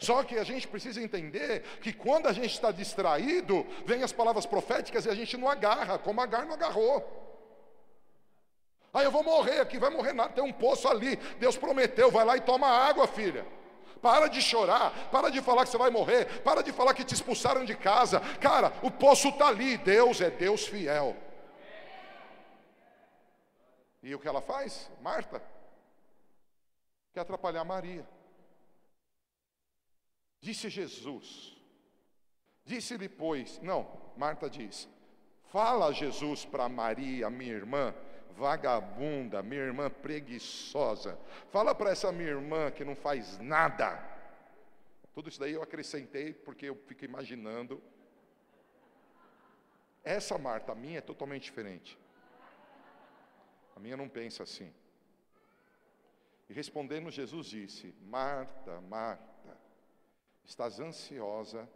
Só 0.00 0.24
que 0.24 0.38
a 0.38 0.44
gente 0.44 0.66
precisa 0.66 1.00
entender 1.00 1.62
que 1.82 1.92
quando 1.92 2.26
a 2.26 2.32
gente 2.32 2.52
está 2.54 2.72
distraído, 2.72 3.66
vem 3.84 4.02
as 4.02 4.12
palavras 4.12 4.46
proféticas 4.46 5.04
e 5.04 5.10
a 5.10 5.14
gente 5.14 5.36
não 5.36 5.48
agarra, 5.48 5.98
como 5.98 6.20
Agar 6.20 6.46
não 6.46 6.54
agarrou. 6.54 7.04
Aí 8.92 9.04
eu 9.04 9.10
vou 9.10 9.22
morrer 9.22 9.60
aqui, 9.60 9.78
vai 9.78 9.90
morrer 9.90 10.14
nada, 10.14 10.32
tem 10.32 10.42
um 10.42 10.52
poço 10.52 10.88
ali. 10.88 11.16
Deus 11.38 11.56
prometeu, 11.56 12.10
vai 12.10 12.24
lá 12.24 12.36
e 12.36 12.40
toma 12.40 12.66
água, 12.66 13.06
filha. 13.06 13.46
Para 14.00 14.28
de 14.28 14.40
chorar, 14.40 15.10
para 15.10 15.30
de 15.30 15.42
falar 15.42 15.64
que 15.64 15.70
você 15.70 15.78
vai 15.78 15.90
morrer, 15.90 16.40
para 16.42 16.62
de 16.62 16.72
falar 16.72 16.94
que 16.94 17.04
te 17.04 17.14
expulsaram 17.14 17.64
de 17.64 17.76
casa. 17.76 18.20
Cara, 18.40 18.72
o 18.82 18.90
poço 18.90 19.28
está 19.28 19.48
ali, 19.48 19.76
Deus 19.76 20.22
é 20.22 20.30
Deus 20.30 20.66
fiel. 20.66 21.14
E 24.02 24.14
o 24.14 24.18
que 24.18 24.26
ela 24.26 24.40
faz? 24.40 24.90
Marta 25.02 25.42
quer 27.12 27.20
atrapalhar 27.20 27.64
Maria. 27.64 28.06
Disse 30.40 30.70
Jesus, 30.70 31.54
disse-lhe, 32.64 33.08
pois, 33.08 33.60
não, 33.60 34.00
Marta 34.16 34.48
diz, 34.48 34.88
fala 35.48 35.92
Jesus 35.92 36.46
para 36.46 36.66
Maria, 36.66 37.28
minha 37.28 37.52
irmã, 37.52 37.94
vagabunda, 38.30 39.42
minha 39.42 39.60
irmã 39.60 39.90
preguiçosa, 39.90 41.18
fala 41.50 41.74
para 41.74 41.90
essa 41.90 42.10
minha 42.10 42.30
irmã 42.30 42.70
que 42.70 42.84
não 42.84 42.96
faz 42.96 43.38
nada. 43.38 44.02
Tudo 45.12 45.28
isso 45.28 45.38
daí 45.38 45.52
eu 45.52 45.62
acrescentei 45.62 46.32
porque 46.32 46.66
eu 46.66 46.76
fico 46.86 47.04
imaginando. 47.04 47.82
Essa 50.02 50.38
Marta, 50.38 50.74
minha, 50.74 50.98
é 50.98 51.02
totalmente 51.02 51.42
diferente. 51.42 51.98
A 53.76 53.80
minha 53.80 53.96
não 53.96 54.08
pensa 54.08 54.44
assim. 54.44 54.72
E 56.48 56.54
respondendo, 56.54 57.10
Jesus 57.10 57.46
disse: 57.46 57.94
Marta, 58.00 58.80
Marta 58.80 59.29
estás 60.50 60.80
ansiosa 60.80 61.68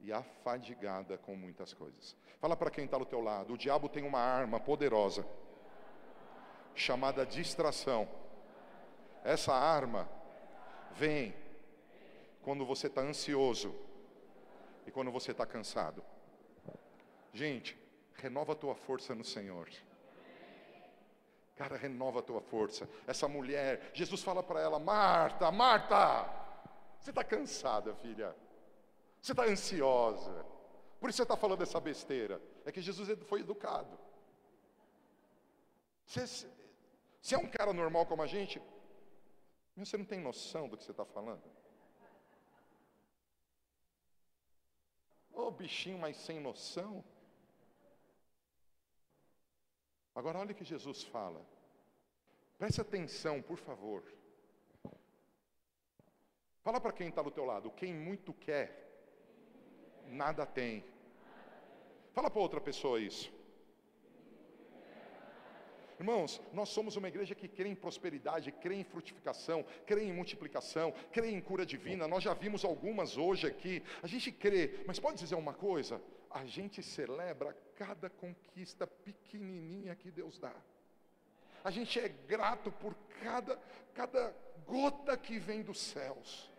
e 0.00 0.12
afadigada 0.12 1.16
com 1.16 1.34
muitas 1.34 1.72
coisas. 1.72 2.14
Fala 2.38 2.54
para 2.54 2.70
quem 2.70 2.84
está 2.84 2.98
do 2.98 3.06
teu 3.06 3.20
lado: 3.20 3.54
o 3.54 3.58
diabo 3.58 3.88
tem 3.88 4.04
uma 4.04 4.20
arma 4.20 4.60
poderosa 4.60 5.26
chamada 6.74 7.24
distração. 7.24 8.06
Essa 9.24 9.54
arma 9.54 10.08
vem 10.92 11.34
quando 12.42 12.66
você 12.66 12.86
está 12.86 13.00
ansioso 13.00 13.74
e 14.86 14.90
quando 14.90 15.10
você 15.10 15.32
está 15.32 15.46
cansado. 15.46 16.04
Gente, 17.32 17.76
renova 18.14 18.52
a 18.52 18.56
tua 18.56 18.74
força 18.74 19.14
no 19.14 19.24
Senhor. 19.24 19.68
Cara, 21.56 21.76
renova 21.78 22.20
a 22.20 22.22
tua 22.22 22.42
força. 22.42 22.88
Essa 23.06 23.26
mulher, 23.26 23.90
Jesus 23.94 24.22
fala 24.22 24.42
para 24.42 24.60
ela: 24.60 24.78
Marta, 24.78 25.50
Marta, 25.50 26.47
você 27.08 27.10
está 27.10 27.24
cansada, 27.24 27.94
filha. 27.94 28.36
Você 29.20 29.32
está 29.32 29.44
ansiosa. 29.44 30.44
Por 31.00 31.08
isso 31.08 31.16
você 31.16 31.22
está 31.22 31.36
falando 31.36 31.62
essa 31.62 31.80
besteira. 31.80 32.40
É 32.66 32.72
que 32.72 32.82
Jesus 32.82 33.08
foi 33.26 33.40
educado. 33.40 33.98
Você, 36.04 36.46
é 37.34 37.38
um 37.38 37.48
cara 37.48 37.72
normal 37.72 38.04
como 38.06 38.22
a 38.22 38.26
gente, 38.26 38.60
você 39.76 39.96
não 39.96 40.04
tem 40.04 40.20
noção 40.20 40.68
do 40.68 40.76
que 40.76 40.84
você 40.84 40.90
está 40.90 41.04
falando. 41.04 41.42
Ô 45.32 45.42
oh, 45.42 45.50
bichinho, 45.50 45.98
mas 45.98 46.16
sem 46.16 46.40
noção. 46.40 47.04
Agora 50.14 50.38
olha 50.38 50.52
o 50.52 50.54
que 50.54 50.64
Jesus 50.64 51.04
fala. 51.04 51.46
Preste 52.58 52.80
atenção, 52.80 53.40
por 53.40 53.56
favor. 53.56 54.02
Fala 56.68 56.82
para 56.82 56.92
quem 56.92 57.08
está 57.08 57.22
do 57.22 57.30
teu 57.30 57.46
lado, 57.46 57.70
quem 57.70 57.94
muito 57.94 58.34
quer, 58.34 58.66
nada 60.06 60.44
tem. 60.44 60.84
Fala 62.12 62.30
para 62.30 62.42
outra 62.42 62.60
pessoa 62.60 63.00
isso. 63.00 63.32
Irmãos, 65.98 66.42
nós 66.52 66.68
somos 66.68 66.94
uma 66.96 67.08
igreja 67.08 67.34
que 67.34 67.48
crê 67.48 67.70
em 67.70 67.74
prosperidade, 67.74 68.52
crê 68.52 68.74
em 68.74 68.84
frutificação, 68.84 69.64
crê 69.86 70.02
em 70.02 70.12
multiplicação, 70.12 70.92
crê 71.10 71.30
em 71.30 71.40
cura 71.40 71.64
divina. 71.64 72.06
Nós 72.06 72.22
já 72.22 72.34
vimos 72.34 72.66
algumas 72.66 73.16
hoje 73.16 73.46
aqui. 73.46 73.82
A 74.02 74.06
gente 74.06 74.30
crê, 74.30 74.84
mas 74.86 75.00
pode 75.00 75.16
dizer 75.16 75.36
uma 75.36 75.54
coisa? 75.54 76.02
A 76.30 76.44
gente 76.44 76.82
celebra 76.82 77.56
cada 77.76 78.10
conquista 78.10 78.86
pequenininha 78.86 79.96
que 79.96 80.10
Deus 80.10 80.38
dá. 80.38 80.54
A 81.64 81.70
gente 81.70 81.98
é 81.98 82.10
grato 82.10 82.70
por 82.70 82.94
cada, 83.22 83.58
cada 83.94 84.36
gota 84.66 85.16
que 85.16 85.38
vem 85.38 85.62
dos 85.62 85.80
céus. 85.80 86.57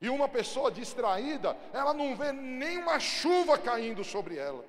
E 0.00 0.08
uma 0.08 0.28
pessoa 0.28 0.70
distraída, 0.70 1.56
ela 1.72 1.94
não 1.94 2.16
vê 2.16 2.32
nenhuma 2.32 2.98
chuva 2.98 3.56
caindo 3.58 4.04
sobre 4.04 4.36
ela. 4.36 4.64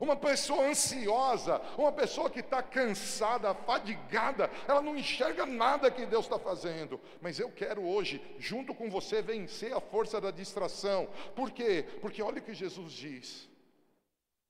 Uma 0.00 0.14
pessoa 0.14 0.64
ansiosa, 0.64 1.60
uma 1.76 1.90
pessoa 1.90 2.30
que 2.30 2.38
está 2.40 2.62
cansada, 2.62 3.52
fadigada, 3.52 4.48
ela 4.68 4.80
não 4.80 4.96
enxerga 4.96 5.44
nada 5.44 5.90
que 5.90 6.06
Deus 6.06 6.24
está 6.26 6.38
fazendo. 6.38 7.00
Mas 7.20 7.40
eu 7.40 7.50
quero 7.50 7.82
hoje, 7.82 8.22
junto 8.38 8.72
com 8.74 8.88
você, 8.88 9.20
vencer 9.20 9.72
a 9.72 9.80
força 9.80 10.20
da 10.20 10.30
distração. 10.30 11.08
Por 11.34 11.50
quê? 11.50 11.84
Porque 12.00 12.22
olha 12.22 12.38
o 12.38 12.42
que 12.42 12.54
Jesus 12.54 12.92
diz. 12.92 13.48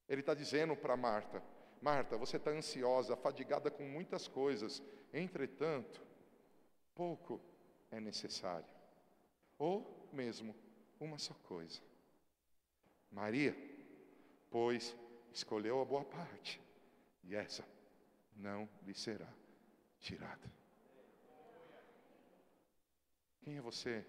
Ele 0.07 0.21
está 0.21 0.35
dizendo 0.35 0.77
para 0.77 0.97
Marta: 0.97 1.43
Marta, 1.81 2.17
você 2.17 2.37
está 2.37 2.51
ansiosa, 2.51 3.17
fadigada 3.17 3.71
com 3.71 3.85
muitas 3.85 4.29
coisas, 4.29 4.83
entretanto, 5.13 6.03
pouco 6.95 7.41
é 7.91 8.01
necessário, 8.01 8.67
ou 9.59 10.09
mesmo 10.13 10.55
uma 11.01 11.19
só 11.19 11.35
coisa. 11.35 11.81
Maria, 13.11 13.57
pois 14.51 14.97
escolheu 15.33 15.81
a 15.81 15.85
boa 15.85 16.05
parte, 16.05 16.61
e 17.25 17.35
essa 17.35 17.65
não 18.37 18.69
lhe 18.83 18.95
será 18.95 19.29
tirada. 19.99 20.51
Quem 23.43 23.57
é 23.57 23.61
você 23.61 24.05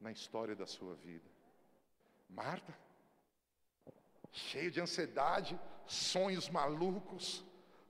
na 0.00 0.10
história 0.10 0.56
da 0.56 0.66
sua 0.66 0.94
vida? 0.94 1.28
Marta? 2.28 2.76
Cheio 4.32 4.70
de 4.70 4.80
ansiedade, 4.80 5.58
sonhos 5.86 6.48
malucos, 6.48 7.44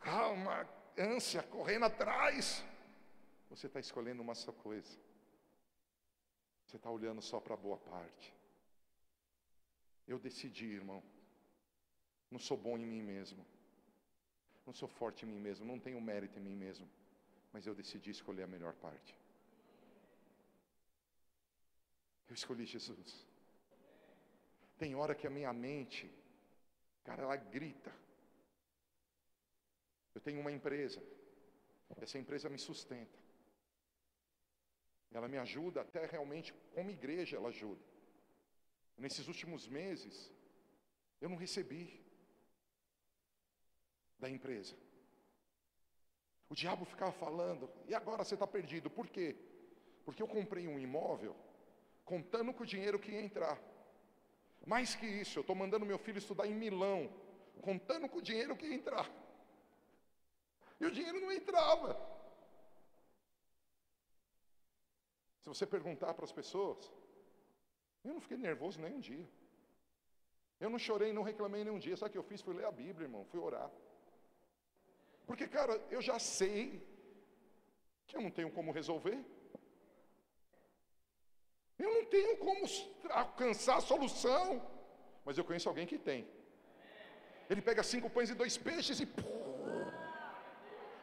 uma 0.05 0.69
ânsia 0.97 1.43
correndo 1.43 1.85
atrás. 1.85 2.65
Você 3.51 3.67
está 3.67 3.81
escolhendo 3.81 4.23
uma 4.23 4.35
só 4.35 4.53
coisa. 4.53 4.99
Você 6.69 6.77
está 6.77 6.91
olhando 6.91 7.23
só 7.23 7.41
para 7.41 7.55
a 7.55 7.57
boa 7.57 7.79
parte. 7.79 8.35
Eu 10.07 10.19
decidi, 10.19 10.67
irmão. 10.67 11.03
Não 12.31 12.39
sou 12.39 12.59
bom 12.59 12.77
em 12.77 12.85
mim 12.85 13.03
mesmo. 13.03 13.45
Não 14.67 14.75
sou 14.75 14.87
forte 14.87 15.25
em 15.25 15.29
mim 15.29 15.41
mesmo. 15.41 15.65
Não 15.65 15.79
tenho 15.81 15.99
mérito 15.99 16.39
em 16.39 16.43
mim 16.43 16.55
mesmo. 16.55 16.87
Mas 17.55 17.67
eu 17.67 17.75
decidi 17.75 18.11
escolher 18.11 18.43
a 18.43 18.47
melhor 18.47 18.75
parte. 18.75 19.17
Eu 22.29 22.35
escolhi 22.35 22.67
Jesus. 22.67 23.27
Tem 24.77 24.95
hora 24.95 25.15
que 25.15 25.27
a 25.27 25.31
minha 25.31 25.53
mente, 25.55 26.13
cara, 27.03 27.23
ela 27.23 27.37
grita. 27.37 27.91
Eu 30.15 30.21
tenho 30.21 30.39
uma 30.39 30.53
empresa. 30.53 31.03
Essa 31.97 32.19
empresa 32.19 32.51
me 32.51 32.59
sustenta. 32.59 33.19
Ela 35.13 35.29
me 35.29 35.39
ajuda 35.39 35.81
até 35.81 36.05
realmente, 36.07 36.53
como 36.75 36.91
igreja, 36.91 37.37
ela 37.37 37.49
ajuda. 37.49 37.83
Nesses 38.97 39.27
últimos 39.29 39.67
meses, 39.67 40.31
eu 41.21 41.29
não 41.29 41.37
recebi 41.37 42.05
da 44.19 44.29
empresa. 44.29 44.77
O 46.51 46.55
diabo 46.55 46.85
ficava 46.85 47.13
falando, 47.13 47.71
e 47.87 47.95
agora 47.95 48.25
você 48.25 48.35
está 48.35 48.47
perdido, 48.47 48.91
por 48.91 49.09
quê? 49.09 49.37
Porque 50.05 50.23
eu 50.23 50.29
comprei 50.29 50.67
um 50.67 50.79
imóvel 50.79 51.37
contando 52.05 52.53
com 52.55 52.63
o 52.63 52.67
dinheiro 52.67 52.99
que 52.99 53.13
ia 53.13 53.21
entrar. 53.21 53.59
Mais 54.67 54.95
que 54.95 55.07
isso, 55.07 55.39
eu 55.39 55.43
estou 55.43 55.55
mandando 55.55 55.87
meu 55.87 55.99
filho 55.99 56.19
estudar 56.19 56.47
em 56.47 56.55
Milão, 56.55 57.11
contando 57.61 58.09
com 58.09 58.19
o 58.19 58.23
dinheiro 58.23 58.57
que 58.57 58.67
ia 58.67 58.75
entrar. 58.75 59.11
E 60.81 60.87
o 60.87 60.91
dinheiro 60.91 61.21
não 61.21 61.33
entrava. 61.33 62.18
Se 65.43 65.49
você 65.53 65.67
perguntar 65.67 66.13
para 66.15 66.25
as 66.29 66.33
pessoas, 66.33 66.91
eu 68.05 68.13
não 68.15 68.21
fiquei 68.21 68.37
nervoso 68.37 68.81
nem 68.81 68.95
um 68.95 69.01
dia. 69.01 69.27
Eu 70.61 70.71
não 70.71 70.79
chorei, 70.79 71.13
não 71.13 71.23
reclamei 71.23 71.63
nem 71.65 71.73
um 71.73 71.79
dia. 71.87 71.97
Sabe 71.97 72.11
o 72.11 72.13
que 72.13 72.19
eu 72.19 72.31
fiz? 72.31 72.41
Fui 72.41 72.55
ler 72.55 72.67
a 72.67 72.73
Bíblia, 72.73 73.07
irmão, 73.07 73.25
fui 73.25 73.41
orar. 73.49 73.71
Porque, 75.27 75.47
cara, 75.47 75.75
eu 75.91 76.01
já 76.09 76.19
sei 76.19 76.61
que 78.07 78.17
eu 78.17 78.23
não 78.27 78.31
tenho 78.31 78.51
como 78.51 78.73
resolver. 78.73 79.19
Eu 81.79 81.91
não 81.97 82.05
tenho 82.07 82.37
como 82.39 82.65
alcançar 83.11 83.77
a 83.77 83.87
solução. 83.93 84.45
Mas 85.25 85.39
eu 85.39 85.45
conheço 85.45 85.69
alguém 85.69 85.87
que 85.87 85.99
tem. 85.99 86.27
Ele 87.51 87.63
pega 87.63 87.83
cinco 87.83 88.11
pães 88.11 88.31
e 88.31 88.35
dois 88.35 88.57
peixes 88.57 89.01
e. 89.01 89.07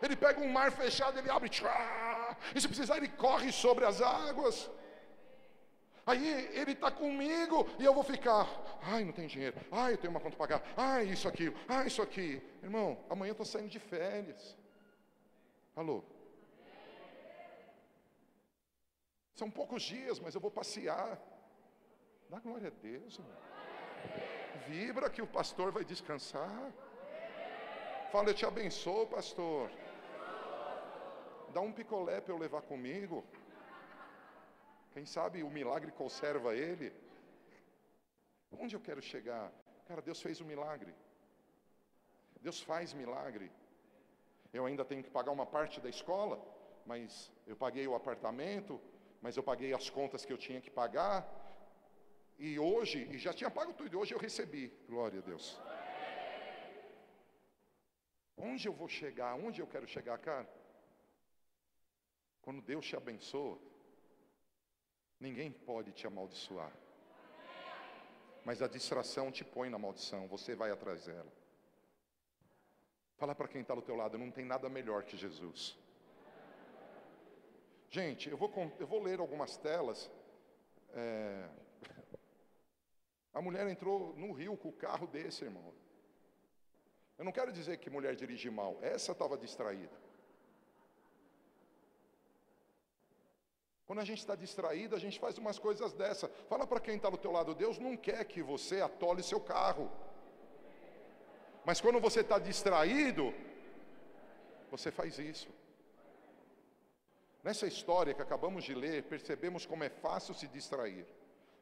Ele 0.01 0.15
pega 0.15 0.39
um 0.41 0.51
mar 0.51 0.71
fechado, 0.71 1.17
ele 1.17 1.29
abre. 1.29 1.49
E 2.53 2.62
se 2.62 2.67
precisar, 2.67 2.97
ele 2.97 3.10
corre 3.10 3.51
sobre 3.51 3.86
as 3.86 4.01
águas. 4.01 4.69
Aí 6.05 6.27
ele 6.53 6.73
está 6.73 6.91
comigo 6.91 7.67
e 7.79 7.86
eu 7.86 7.93
vou 7.93 8.03
ficar. 8.03 8.47
Ai, 8.84 9.03
não 9.03 9.12
tem 9.12 9.25
dinheiro. 9.27 9.58
Ai, 9.71 9.93
eu 9.93 9.97
tenho 9.97 10.12
uma 10.12 10.19
conta 10.19 10.36
para 10.36 10.47
pagar. 10.47 10.73
Ai, 10.77 11.05
isso, 11.05 11.27
aquilo. 11.27 11.55
Ai, 11.67 11.88
isso 11.88 12.01
aqui. 12.01 12.41
Irmão, 12.62 13.03
amanhã 13.10 13.29
eu 13.29 13.34
estou 13.34 13.45
saindo 13.45 13.69
de 13.69 13.79
férias. 13.79 14.55
Alô? 15.75 16.03
São 19.34 19.49
poucos 19.49 19.81
dias, 19.81 20.19
mas 20.19 20.36
eu 20.36 20.41
vou 20.41 20.51
passear. 20.51 21.19
Dá 22.29 22.39
glória 22.39 22.67
a 22.67 22.81
Deus, 22.81 23.17
irmão. 23.17 23.38
Vibra 24.67 25.10
que 25.10 25.21
o 25.21 25.27
pastor 25.27 25.71
vai 25.71 25.84
descansar. 25.84 26.71
Fala, 28.12 28.29
eu 28.29 28.34
te 28.34 28.45
abençoo, 28.45 29.08
pastor. 29.08 29.71
Dá 31.55 31.61
um 31.61 31.71
picolé 31.71 32.19
para 32.19 32.33
eu 32.33 32.37
levar 32.45 32.61
comigo. 32.63 33.17
Quem 34.93 35.05
sabe 35.05 35.41
o 35.41 35.49
milagre 35.49 35.89
conserva 35.99 36.53
ele. 36.53 36.87
Onde 38.63 38.75
eu 38.75 38.81
quero 38.87 39.01
chegar? 39.01 39.45
Cara, 39.87 40.01
Deus 40.01 40.21
fez 40.25 40.41
um 40.41 40.47
milagre. 40.53 40.93
Deus 42.41 42.59
faz 42.61 42.91
milagre. 43.01 43.49
Eu 44.51 44.65
ainda 44.65 44.83
tenho 44.83 45.01
que 45.05 45.09
pagar 45.09 45.31
uma 45.31 45.45
parte 45.45 45.79
da 45.79 45.87
escola, 45.87 46.37
mas 46.85 47.31
eu 47.47 47.55
paguei 47.55 47.87
o 47.87 47.95
apartamento, 47.95 48.73
mas 49.21 49.37
eu 49.37 49.43
paguei 49.51 49.71
as 49.73 49.89
contas 49.89 50.25
que 50.25 50.33
eu 50.33 50.37
tinha 50.37 50.59
que 50.59 50.69
pagar. 50.81 51.17
E 52.37 52.59
hoje, 52.59 53.07
e 53.13 53.17
já 53.17 53.33
tinha 53.33 53.49
pago 53.49 53.71
tudo, 53.71 53.93
e 53.93 53.95
hoje 53.95 54.13
eu 54.13 54.19
recebi. 54.19 54.67
Glória 54.89 55.19
a 55.19 55.27
Deus. 55.31 55.57
Onde 58.35 58.67
eu 58.67 58.73
vou 58.73 58.89
chegar? 58.89 59.33
Onde 59.35 59.61
eu 59.61 59.67
quero 59.67 59.87
chegar, 59.87 60.17
cara? 60.17 60.64
Quando 62.45 62.62
Deus 62.62 62.86
te 62.86 62.95
abençoa, 62.95 63.60
Ninguém 65.19 65.51
pode 65.51 65.91
te 65.91 66.05
amaldiçoar. 66.05 66.71
Mas 68.43 68.62
a 68.62 68.67
distração 68.67 69.31
te 69.31 69.43
põe 69.43 69.69
na 69.69 69.77
maldição, 69.77 70.27
você 70.27 70.53
vai 70.53 70.69
atrás 70.71 71.05
dela. 71.05 71.31
Fala 73.17 73.34
para 73.34 73.47
quem 73.47 73.62
está 73.62 73.73
do 73.73 73.81
teu 73.81 73.95
lado, 73.95 74.17
não 74.17 74.29
tem 74.29 74.45
nada 74.45 74.69
melhor 74.69 75.03
que 75.03 75.17
Jesus. 75.17 75.77
Gente, 77.89 78.29
eu 78.29 78.38
vou, 78.38 78.51
eu 78.77 78.86
vou 78.86 79.01
ler 79.01 79.19
algumas 79.19 79.58
telas. 79.58 80.12
É... 80.93 81.49
A 83.34 83.41
mulher 83.41 83.67
entrou 83.67 84.13
no 84.15 84.31
rio 84.31 84.55
com 84.58 84.69
o 84.69 84.73
carro 84.73 85.08
desse, 85.08 85.45
irmão. 85.45 85.73
Eu 87.17 87.23
não 87.23 87.31
quero 87.31 87.51
dizer 87.51 87.77
que 87.77 87.89
mulher 87.89 88.15
dirige 88.15 88.49
mal, 88.49 88.77
essa 88.81 89.13
estava 89.13 89.38
distraída. 89.38 90.04
Quando 93.85 93.99
a 93.99 94.05
gente 94.05 94.19
está 94.19 94.35
distraído, 94.35 94.95
a 94.95 94.99
gente 94.99 95.19
faz 95.19 95.37
umas 95.37 95.59
coisas 95.59 95.93
dessa. 95.93 96.27
Fala 96.49 96.65
para 96.65 96.79
quem 96.79 96.95
está 96.95 97.09
do 97.09 97.17
teu 97.17 97.31
lado, 97.31 97.53
Deus 97.53 97.77
não 97.77 97.95
quer 97.95 98.23
que 98.25 98.41
você 98.41 98.81
atole 98.81 99.21
seu 99.21 99.39
carro. 99.39 99.91
Mas 101.63 101.79
quando 101.79 101.99
você 101.99 102.21
está 102.21 102.39
distraído, 102.39 103.33
você 104.71 104.91
faz 104.91 105.19
isso. 105.19 105.49
Nessa 107.43 107.67
história 107.67 108.13
que 108.13 108.21
acabamos 108.23 108.63
de 108.63 108.73
ler, 108.73 109.03
percebemos 109.03 109.65
como 109.67 109.83
é 109.83 109.89
fácil 109.89 110.33
se 110.33 110.47
distrair. 110.47 111.05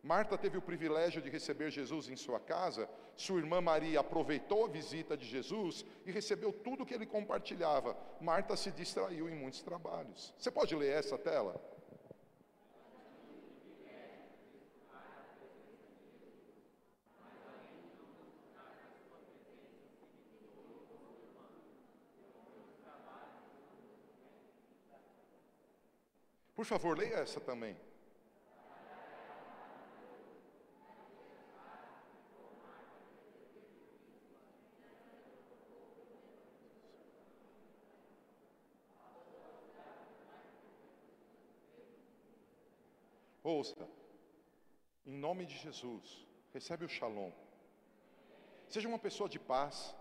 Marta 0.01 0.38
teve 0.38 0.57
o 0.57 0.62
privilégio 0.62 1.21
de 1.21 1.29
receber 1.29 1.71
Jesus 1.71 2.09
em 2.09 2.15
sua 2.15 2.39
casa, 2.39 2.89
sua 3.15 3.39
irmã 3.39 3.62
Maria 3.62 4.01
aproveitou 4.01 4.65
a 4.65 4.69
visita 4.69 5.15
de 5.15 5.25
Jesus 5.25 5.86
e 6.05 6.12
recebeu 6.12 6.51
tudo 6.51 6.86
que 6.86 6.93
ele 6.93 7.05
compartilhava. 7.05 7.97
Marta 8.19 8.55
se 8.57 8.71
distraiu 8.71 9.29
em 9.29 9.36
muitos 9.36 9.62
trabalhos. 9.62 10.33
Você 10.38 10.51
pode 10.51 10.75
ler 10.75 10.97
essa 10.97 11.17
tela? 11.17 11.62
Por 26.63 26.67
favor, 26.67 26.97
leia 26.97 27.15
essa 27.15 27.41
também. 27.41 27.76
Ouça, 43.43 43.86
em 45.06 45.17
nome 45.17 45.45
de 45.45 45.58
Jesus, 45.58 46.26
recebe 46.54 46.86
o 46.86 46.88
shalom. 46.88 47.34
Seja 48.69 48.88
uma 48.88 48.97
pessoa 48.97 49.28
de 49.28 49.38
paz. 49.38 49.93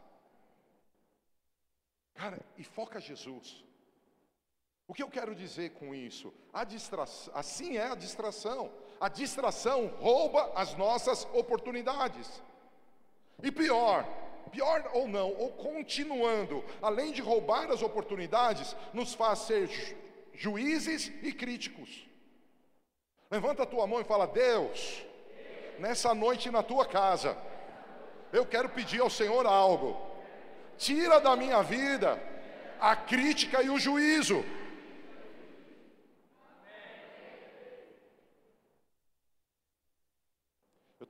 Cara, 2.15 2.41
e 2.57 2.63
foca 2.63 3.01
Jesus. 3.01 3.65
O 4.87 4.95
que 4.95 5.03
eu 5.03 5.09
quero 5.09 5.35
dizer 5.35 5.71
com 5.71 5.95
isso? 5.95 6.33
A 6.53 6.65
distração, 6.65 7.33
assim 7.35 7.77
é 7.77 7.87
a 7.87 7.95
distração. 7.95 8.71
A 9.01 9.09
distração 9.09 9.87
rouba 9.99 10.53
as 10.55 10.75
nossas 10.77 11.27
oportunidades. 11.33 12.43
E 13.43 13.51
pior, 13.51 14.07
pior 14.51 14.91
ou 14.93 15.09
não, 15.09 15.35
ou 15.35 15.53
continuando, 15.53 16.65
além 16.81 17.13
de 17.13 17.23
roubar 17.23 17.71
as 17.71 17.83
oportunidades, 17.83 18.77
nos 18.93 19.15
faz 19.15 19.41
ser 19.41 19.67
ju 19.67 19.97
juízes 20.35 21.13
e 21.23 21.33
críticos. 21.33 22.09
Levanta 23.31 23.63
a 23.63 23.67
tua 23.67 23.87
mão 23.87 24.01
e 24.01 24.05
fala: 24.05 24.27
Deus, 24.27 25.03
nessa 25.79 26.15
noite 26.15 26.51
na 26.51 26.63
tua 26.63 26.87
casa, 26.87 27.37
eu 28.33 28.45
quero 28.45 28.69
pedir 28.69 29.01
ao 29.01 29.11
Senhor 29.11 29.47
algo. 29.47 29.97
Tira 30.77 31.21
da 31.21 31.37
minha 31.37 31.63
vida 31.63 32.21
a 32.81 32.97
crítica 32.97 33.63
e 33.63 33.71
o 33.71 33.79
juízo. 33.79 34.45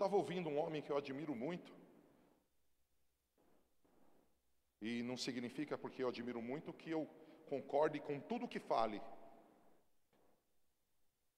Estava 0.03 0.17
ouvindo 0.17 0.49
um 0.49 0.59
homem 0.59 0.83
que 0.83 0.91
eu 0.91 0.97
admiro 0.97 1.35
muito, 1.35 1.73
E 4.83 5.01
não 5.05 5.17
significa 5.17 5.79
porque 5.79 6.03
eu 6.03 6.09
admiro 6.09 6.43
muito 6.43 6.73
que 6.73 6.91
eu 6.91 7.09
concorde 7.47 8.01
com 8.01 8.19
tudo 8.19 8.49
que 8.49 8.59
fale. 8.59 9.01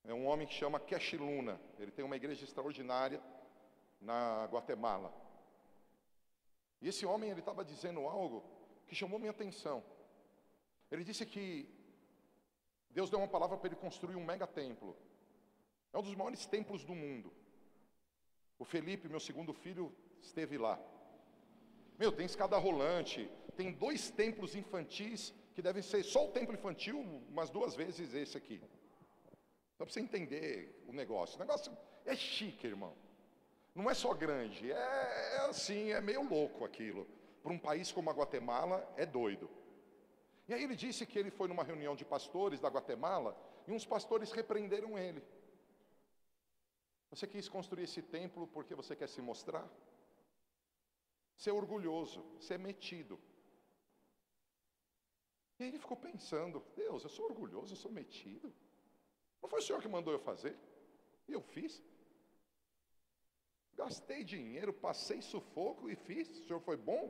É 0.03 0.14
um 0.14 0.27
homem 0.27 0.46
que 0.46 0.55
chama 0.55 0.81
Cash 0.81 1.12
Luna. 1.12 1.61
Ele 1.79 1.90
tem 1.90 2.05
uma 2.07 2.16
igreja 2.16 2.42
extraordinária 2.42 3.22
na 4.00 4.46
Guatemala. 4.46 5.12
E 6.81 6.88
esse 6.88 7.05
homem 7.05 7.31
ele 7.31 7.40
estava 7.40 7.62
dizendo 7.62 8.00
algo 8.09 8.42
que 8.87 8.94
chamou 8.94 9.18
minha 9.18 9.31
atenção. 9.31 9.85
Ele 10.90 11.05
disse 11.05 11.27
que 11.27 11.68
Deus 12.88 13.11
deu 13.11 13.18
uma 13.18 13.29
palavra 13.29 13.59
para 13.59 13.68
ele 13.68 13.77
construir 13.77 14.16
um 14.16 14.24
mega 14.24 14.46
templo. 14.46 14.96
É 15.92 15.98
um 15.98 16.03
dos 16.03 16.14
maiores 16.14 16.46
templos 16.46 16.83
do 16.83 16.94
mundo. 16.94 17.31
O 18.59 18.64
Felipe, 18.64 19.09
meu 19.09 19.21
segundo 19.21 19.53
filho, 19.53 19.93
esteve 20.21 20.57
lá. 20.59 20.79
Meu, 21.99 22.11
tem 22.11 22.27
escada 22.27 22.57
rolante, 22.57 23.31
tem 23.57 23.73
dois 23.73 24.11
templos 24.11 24.55
infantis 24.55 25.35
que 25.55 25.62
devem 25.62 25.83
ser 25.83 26.03
só 26.03 26.27
o 26.27 26.33
templo 26.33 26.55
infantil, 26.55 26.99
umas 27.29 27.51
duas 27.51 27.75
vezes 27.75 28.14
esse 28.14 28.37
aqui. 28.37 28.61
Só 29.77 29.85
para 29.85 29.93
você 29.93 30.01
entender 30.01 30.85
o 30.88 30.93
negócio. 30.93 31.37
O 31.37 31.40
negócio 31.40 31.77
é 32.05 32.14
chique, 32.17 32.67
irmão. 32.67 32.95
Não 33.75 33.90
é 33.90 33.95
só 33.95 34.14
grande, 34.14 34.71
é, 34.71 34.77
é 34.77 35.37
assim, 35.49 35.90
é 35.90 36.01
meio 36.01 36.23
louco 36.29 36.64
aquilo. 36.64 37.07
Para 37.43 37.53
um 37.53 37.59
país 37.59 37.90
como 37.90 38.09
a 38.09 38.12
Guatemala, 38.12 38.88
é 38.97 39.05
doido. 39.05 39.51
E 40.49 40.55
aí 40.55 40.62
ele 40.62 40.77
disse 40.77 41.05
que 41.07 41.19
ele 41.19 41.31
foi 41.31 41.49
numa 41.49 41.64
reunião 41.64 41.97
de 41.97 42.05
pastores 42.05 42.61
da 42.61 42.69
Guatemala 42.69 43.37
e 43.67 43.73
uns 43.73 43.85
pastores 43.85 44.31
repreenderam 44.31 44.99
ele. 44.99 45.23
Você 47.14 47.27
quis 47.27 47.48
construir 47.48 47.85
esse 47.85 48.03
templo 48.03 48.46
porque 48.48 48.74
você 48.74 48.94
quer 48.96 49.09
se 49.09 49.22
mostrar? 49.22 49.68
ser 51.37 51.53
orgulhoso, 51.53 52.24
ser 52.40 52.59
metido. 52.59 53.18
E 55.59 55.64
ele 55.64 55.79
ficou 55.79 55.96
pensando: 55.96 56.64
Deus, 56.74 57.05
eu 57.05 57.11
sou 57.11 57.27
orgulhoso, 57.27 57.72
eu 57.72 57.77
sou 57.77 57.90
metido. 57.90 58.53
Não 59.42 59.48
foi 59.48 59.61
o 59.61 59.62
Senhor 59.62 59.81
que 59.83 59.88
mandou 59.88 60.12
eu 60.12 60.18
fazer? 60.18 60.57
E 61.29 61.33
eu 61.33 61.42
fiz. 61.42 61.83
Gastei 63.74 64.22
dinheiro, 64.24 64.72
passei 64.72 65.20
sufoco 65.20 65.90
e 65.90 65.96
fiz. 65.96 66.29
O 66.29 66.44
Senhor 66.46 66.61
foi 66.61 66.77
bom? 66.77 67.03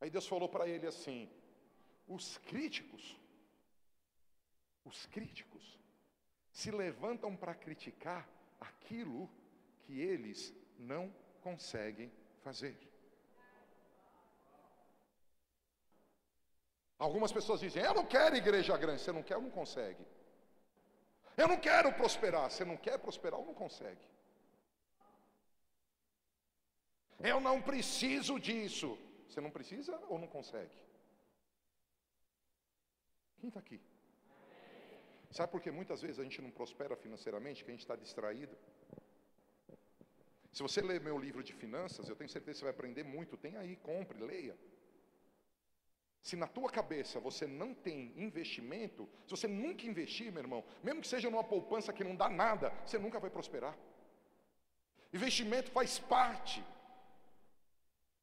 Aí 0.00 0.10
Deus 0.10 0.26
falou 0.26 0.48
para 0.48 0.68
ele 0.68 0.86
assim: 0.86 1.30
os 2.06 2.38
críticos, 2.38 3.16
os 4.84 5.06
críticos, 5.06 5.78
se 6.50 6.70
levantam 6.70 7.36
para 7.36 7.54
criticar 7.54 8.28
aquilo 8.60 9.30
que 9.82 10.00
eles 10.00 10.52
não 10.78 11.12
conseguem 11.42 12.12
fazer. 12.42 12.76
Algumas 16.98 17.32
pessoas 17.32 17.60
dizem: 17.60 17.82
Eu 17.82 17.94
não 17.94 18.06
quero 18.06 18.36
igreja 18.36 18.76
grande. 18.76 19.02
Você 19.02 19.12
não 19.12 19.22
quer 19.22 19.36
ou 19.36 19.42
não 19.42 19.50
consegue? 19.50 20.04
Eu 21.36 21.48
não 21.48 21.58
quero 21.58 21.92
prosperar. 21.92 22.50
Você 22.50 22.64
não 22.64 22.76
quer 22.76 22.98
prosperar 22.98 23.38
ou 23.40 23.46
não 23.46 23.54
consegue? 23.54 24.06
Eu 27.18 27.40
não 27.40 27.60
preciso 27.60 28.38
disso. 28.38 28.98
Você 29.28 29.40
não 29.40 29.50
precisa 29.50 30.00
ou 30.08 30.18
não 30.18 30.28
consegue? 30.28 30.76
Quem 33.38 33.48
está 33.48 33.60
aqui? 33.60 33.80
Sabe 35.36 35.50
por 35.50 35.60
que 35.60 35.70
muitas 35.78 36.00
vezes 36.00 36.20
a 36.20 36.22
gente 36.22 36.40
não 36.40 36.50
prospera 36.58 36.94
financeiramente? 36.94 37.64
Que 37.64 37.70
a 37.72 37.74
gente 37.74 37.86
está 37.86 37.96
distraído. 37.96 38.56
Se 40.52 40.62
você 40.62 40.80
ler 40.80 41.00
meu 41.00 41.18
livro 41.18 41.42
de 41.42 41.52
finanças, 41.52 42.08
eu 42.08 42.14
tenho 42.14 42.30
certeza 42.30 42.52
que 42.52 42.58
você 42.58 42.64
vai 42.66 42.72
aprender 42.72 43.02
muito. 43.02 43.36
Tem 43.36 43.56
aí, 43.56 43.74
compre, 43.88 44.16
leia. 44.22 44.56
Se 46.22 46.36
na 46.36 46.46
tua 46.46 46.70
cabeça 46.70 47.18
você 47.18 47.48
não 47.48 47.74
tem 47.74 48.12
investimento, 48.16 49.08
se 49.26 49.32
você 49.36 49.48
nunca 49.48 49.84
investir, 49.84 50.30
meu 50.30 50.42
irmão, 50.44 50.64
mesmo 50.84 51.00
que 51.00 51.08
seja 51.08 51.28
numa 51.28 51.42
poupança 51.42 51.92
que 51.92 52.04
não 52.04 52.14
dá 52.14 52.28
nada, 52.28 52.70
você 52.86 52.96
nunca 52.96 53.18
vai 53.18 53.28
prosperar. 53.28 53.76
Investimento 55.12 55.68
faz 55.72 55.98
parte 55.98 56.64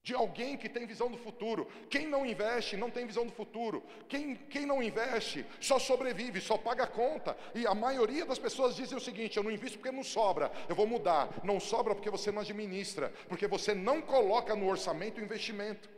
de 0.03 0.15
alguém 0.15 0.57
que 0.57 0.67
tem 0.67 0.85
visão 0.85 1.11
do 1.11 1.17
futuro. 1.17 1.67
Quem 1.89 2.07
não 2.07 2.25
investe 2.25 2.75
não 2.75 2.89
tem 2.89 3.05
visão 3.05 3.25
do 3.25 3.31
futuro. 3.31 3.83
Quem, 4.09 4.35
quem 4.35 4.65
não 4.65 4.81
investe 4.81 5.45
só 5.59 5.77
sobrevive, 5.77 6.41
só 6.41 6.57
paga 6.57 6.85
a 6.85 6.87
conta. 6.87 7.37
E 7.53 7.67
a 7.67 7.75
maioria 7.75 8.25
das 8.25 8.39
pessoas 8.39 8.75
dizem 8.75 8.97
o 8.97 9.01
seguinte: 9.01 9.37
eu 9.37 9.43
não 9.43 9.51
invisto 9.51 9.77
porque 9.77 9.95
não 9.95 10.03
sobra, 10.03 10.51
eu 10.67 10.75
vou 10.75 10.87
mudar. 10.87 11.29
Não 11.43 11.59
sobra 11.59 11.93
porque 11.93 12.09
você 12.09 12.31
não 12.31 12.41
administra, 12.41 13.13
porque 13.27 13.47
você 13.47 13.73
não 13.75 14.01
coloca 14.01 14.55
no 14.55 14.67
orçamento 14.67 15.21
o 15.21 15.23
investimento. 15.23 15.89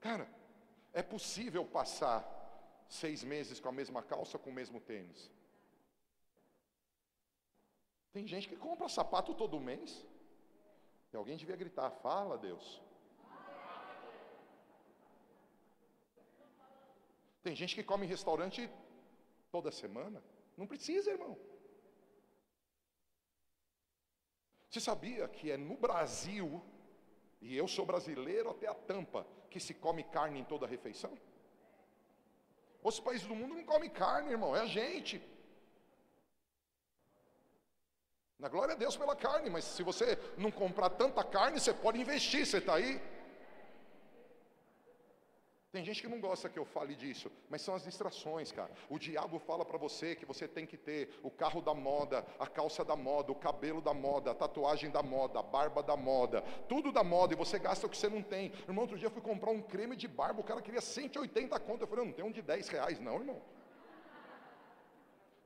Cara, 0.00 0.28
é 0.92 1.02
possível 1.02 1.64
passar 1.64 2.22
seis 2.88 3.24
meses 3.24 3.58
com 3.58 3.70
a 3.70 3.72
mesma 3.72 4.02
calça, 4.02 4.38
com 4.38 4.50
o 4.50 4.52
mesmo 4.52 4.78
tênis. 4.78 5.33
Tem 8.14 8.24
gente 8.32 8.48
que 8.48 8.56
compra 8.56 8.88
sapato 8.88 9.34
todo 9.34 9.64
mês. 9.68 10.06
E 11.12 11.16
alguém 11.16 11.36
devia 11.36 11.56
gritar: 11.62 11.90
Fala, 11.90 12.38
Deus. 12.38 12.80
Tem 17.42 17.54
gente 17.60 17.74
que 17.74 17.82
come 17.82 18.06
em 18.06 18.08
restaurante 18.08 18.70
toda 19.50 19.70
semana. 19.70 20.22
Não 20.56 20.66
precisa, 20.66 21.10
irmão. 21.10 21.36
Você 24.70 24.80
sabia 24.80 25.26
que 25.28 25.50
é 25.50 25.56
no 25.56 25.76
Brasil, 25.76 26.62
e 27.40 27.56
eu 27.56 27.66
sou 27.68 27.84
brasileiro 27.84 28.48
até 28.50 28.66
a 28.68 28.74
tampa, 28.74 29.26
que 29.50 29.60
se 29.60 29.74
come 29.74 30.02
carne 30.04 30.40
em 30.40 30.44
toda 30.44 30.66
refeição? 30.66 31.12
Os 32.82 32.98
países 33.00 33.26
do 33.26 33.34
mundo 33.34 33.54
não 33.54 33.64
comem 33.64 33.90
carne, 33.90 34.30
irmão, 34.30 34.56
é 34.56 34.60
a 34.60 34.66
gente. 34.66 35.20
Na 38.38 38.48
glória 38.48 38.74
a 38.74 38.76
Deus 38.76 38.96
pela 38.96 39.14
carne, 39.14 39.48
mas 39.48 39.64
se 39.64 39.82
você 39.82 40.18
não 40.36 40.50
comprar 40.50 40.90
tanta 40.90 41.22
carne, 41.22 41.60
você 41.60 41.72
pode 41.72 42.00
investir, 42.00 42.44
você 42.44 42.58
está 42.58 42.74
aí. 42.74 43.00
Tem 45.74 45.84
gente 45.84 46.02
que 46.02 46.08
não 46.08 46.20
gosta 46.20 46.48
que 46.48 46.56
eu 46.56 46.64
fale 46.64 46.94
disso, 46.94 47.28
mas 47.50 47.60
são 47.60 47.74
as 47.74 47.82
distrações, 47.82 48.52
cara. 48.52 48.70
O 48.88 48.96
diabo 48.96 49.40
fala 49.40 49.64
para 49.64 49.76
você 49.76 50.14
que 50.14 50.24
você 50.24 50.46
tem 50.46 50.64
que 50.64 50.76
ter 50.76 51.18
o 51.20 51.28
carro 51.28 51.60
da 51.60 51.74
moda, 51.74 52.24
a 52.38 52.46
calça 52.46 52.84
da 52.84 52.94
moda, 52.94 53.32
o 53.32 53.34
cabelo 53.34 53.80
da 53.80 53.92
moda, 53.92 54.30
a 54.30 54.34
tatuagem 54.36 54.88
da 54.88 55.02
moda, 55.02 55.40
a 55.40 55.42
barba 55.42 55.82
da 55.82 55.96
moda, 55.96 56.42
tudo 56.68 56.92
da 56.92 57.02
moda, 57.02 57.34
e 57.34 57.36
você 57.36 57.58
gasta 57.58 57.88
o 57.88 57.90
que 57.90 57.96
você 57.96 58.08
não 58.08 58.22
tem. 58.22 58.52
Irmão, 58.68 58.82
outro 58.82 58.96
dia 58.96 59.08
eu 59.08 59.10
fui 59.10 59.20
comprar 59.20 59.50
um 59.50 59.60
creme 59.60 59.96
de 59.96 60.06
barba, 60.06 60.40
o 60.40 60.44
cara 60.44 60.62
queria 60.62 60.80
180 60.80 61.58
conto. 61.58 61.82
Eu 61.82 61.88
falei, 61.88 62.02
eu 62.02 62.06
não 62.06 62.12
tenho 62.12 62.28
um 62.28 62.32
de 62.32 62.40
10 62.40 62.68
reais, 62.68 63.00
não, 63.00 63.16
irmão. 63.16 63.42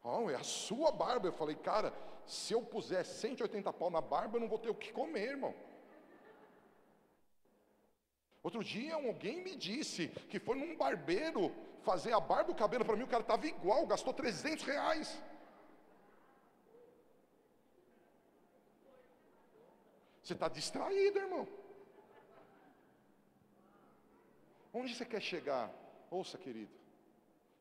Oh, 0.03 0.31
é 0.31 0.35
a 0.35 0.43
sua 0.43 0.91
barba. 0.91 1.29
Eu 1.29 1.33
falei, 1.33 1.57
cara, 1.57 1.93
se 2.27 2.53
eu 2.53 2.63
puser 2.63 3.05
180 3.05 3.73
pau 3.73 3.91
na 3.91 4.01
barba, 4.01 4.37
eu 4.37 4.41
não 4.41 4.49
vou 4.49 4.59
ter 4.59 4.71
o 4.71 4.75
que 4.75 4.93
comer, 4.93 5.31
irmão. 5.31 5.55
Outro 8.43 8.63
dia 8.63 8.95
alguém 8.95 9.43
me 9.43 9.55
disse 9.57 10.09
que 10.31 10.39
foi 10.39 10.57
num 10.57 10.77
barbeiro 10.77 11.53
fazer 11.83 12.13
a 12.13 12.21
barba 12.21 12.51
e 12.51 12.53
o 12.53 12.57
cabelo 12.57 12.85
para 12.85 12.97
mim, 12.97 13.03
o 13.03 13.09
cara 13.09 13.23
estava 13.23 13.47
igual, 13.47 13.87
gastou 13.87 14.13
300 14.13 14.65
reais. 14.65 15.23
Você 20.23 20.35
está 20.35 20.49
distraído, 20.49 21.19
irmão. 21.19 21.49
Onde 24.73 24.95
você 24.95 25.05
quer 25.05 25.23
chegar? 25.23 25.73
Ouça, 26.11 26.37
querido. 26.37 26.71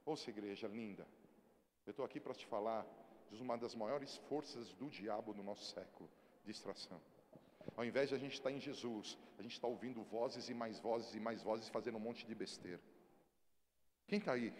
Ouça, 0.06 0.30
igreja 0.30 0.68
linda, 0.68 1.08
eu 1.88 1.92
estou 1.92 2.06
aqui 2.06 2.20
para 2.20 2.34
te 2.34 2.46
falar 2.46 2.86
de 3.32 3.42
uma 3.42 3.58
das 3.58 3.74
maiores 3.74 4.18
forças 4.30 4.74
do 4.74 4.90
diabo 4.90 5.34
no 5.34 5.42
nosso 5.42 5.64
século 5.74 6.10
distração. 6.44 7.02
Ao 7.76 7.84
invés 7.84 8.10
de 8.10 8.16
a 8.16 8.18
gente 8.18 8.34
estar 8.34 8.52
em 8.52 8.60
Jesus, 8.60 9.18
a 9.38 9.42
gente 9.42 9.54
está 9.54 9.68
ouvindo 9.68 10.02
vozes 10.04 10.50
e 10.50 10.54
mais 10.54 10.80
vozes 10.80 11.14
e 11.14 11.20
mais 11.20 11.42
vozes, 11.44 11.70
fazendo 11.70 11.98
um 11.98 12.00
monte 12.00 12.26
de 12.26 12.34
besteira. 12.34 12.82
Quem 14.08 14.20
está 14.20 14.34
aí? 14.34 14.54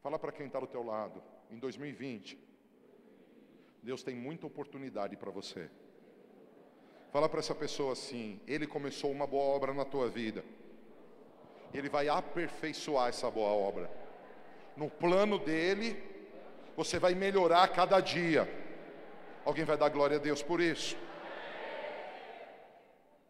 Fala 0.00 0.18
para 0.18 0.32
quem 0.32 0.46
está 0.46 0.60
do 0.60 0.66
teu 0.66 0.82
lado. 0.82 1.22
Em 1.50 1.58
2020, 1.58 2.38
Deus 3.82 4.02
tem 4.02 4.14
muita 4.14 4.46
oportunidade 4.46 5.16
para 5.16 5.30
você. 5.30 5.70
Fala 7.12 7.28
para 7.28 7.38
essa 7.38 7.54
pessoa 7.54 7.92
assim: 7.92 8.40
Ele 8.46 8.66
começou 8.66 9.10
uma 9.10 9.26
boa 9.26 9.44
obra 9.44 9.72
na 9.72 9.84
tua 9.84 10.08
vida. 10.08 10.44
Ele 11.78 11.88
vai 11.88 12.08
aperfeiçoar 12.08 13.08
essa 13.08 13.30
boa 13.30 13.50
obra. 13.50 13.90
No 14.76 14.88
plano 14.90 15.38
dele, 15.38 16.02
você 16.76 16.98
vai 16.98 17.14
melhorar 17.14 17.68
cada 17.68 18.00
dia. 18.00 18.48
Alguém 19.44 19.64
vai 19.64 19.76
dar 19.76 19.88
glória 19.88 20.16
a 20.16 20.20
Deus 20.20 20.42
por 20.42 20.60
isso? 20.60 20.96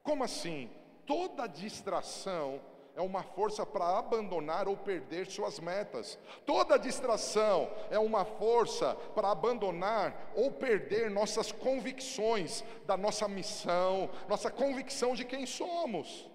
Como 0.03 0.25
assim? 0.25 0.71
Toda 1.05 1.47
distração 1.47 2.61
é 2.97 3.01
uma 3.03 3.23
força 3.23 3.67
para 3.67 3.99
abandonar 3.99 4.67
ou 4.67 4.77
perder 4.77 5.27
suas 5.27 5.61
metas. 5.61 6.19
Toda 6.47 6.79
distração 6.79 7.71
é 7.91 7.99
uma 7.99 8.25
força 8.25 8.95
para 9.15 9.31
abandonar 9.31 10.33
ou 10.35 10.51
perder 10.51 11.11
nossas 11.11 11.53
convicções 11.53 12.65
da 12.87 12.97
nossa 12.97 13.29
missão, 13.29 14.09
nossa 14.29 14.51
convicção 14.51 15.15
de 15.15 15.25
quem 15.25 15.45
somos. 15.45 16.31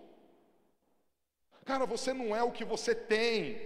Cara, 1.66 1.86
você 1.86 2.14
não 2.14 2.36
é 2.36 2.44
o 2.44 2.52
que 2.52 2.66
você 2.66 2.94
tem. 2.94 3.62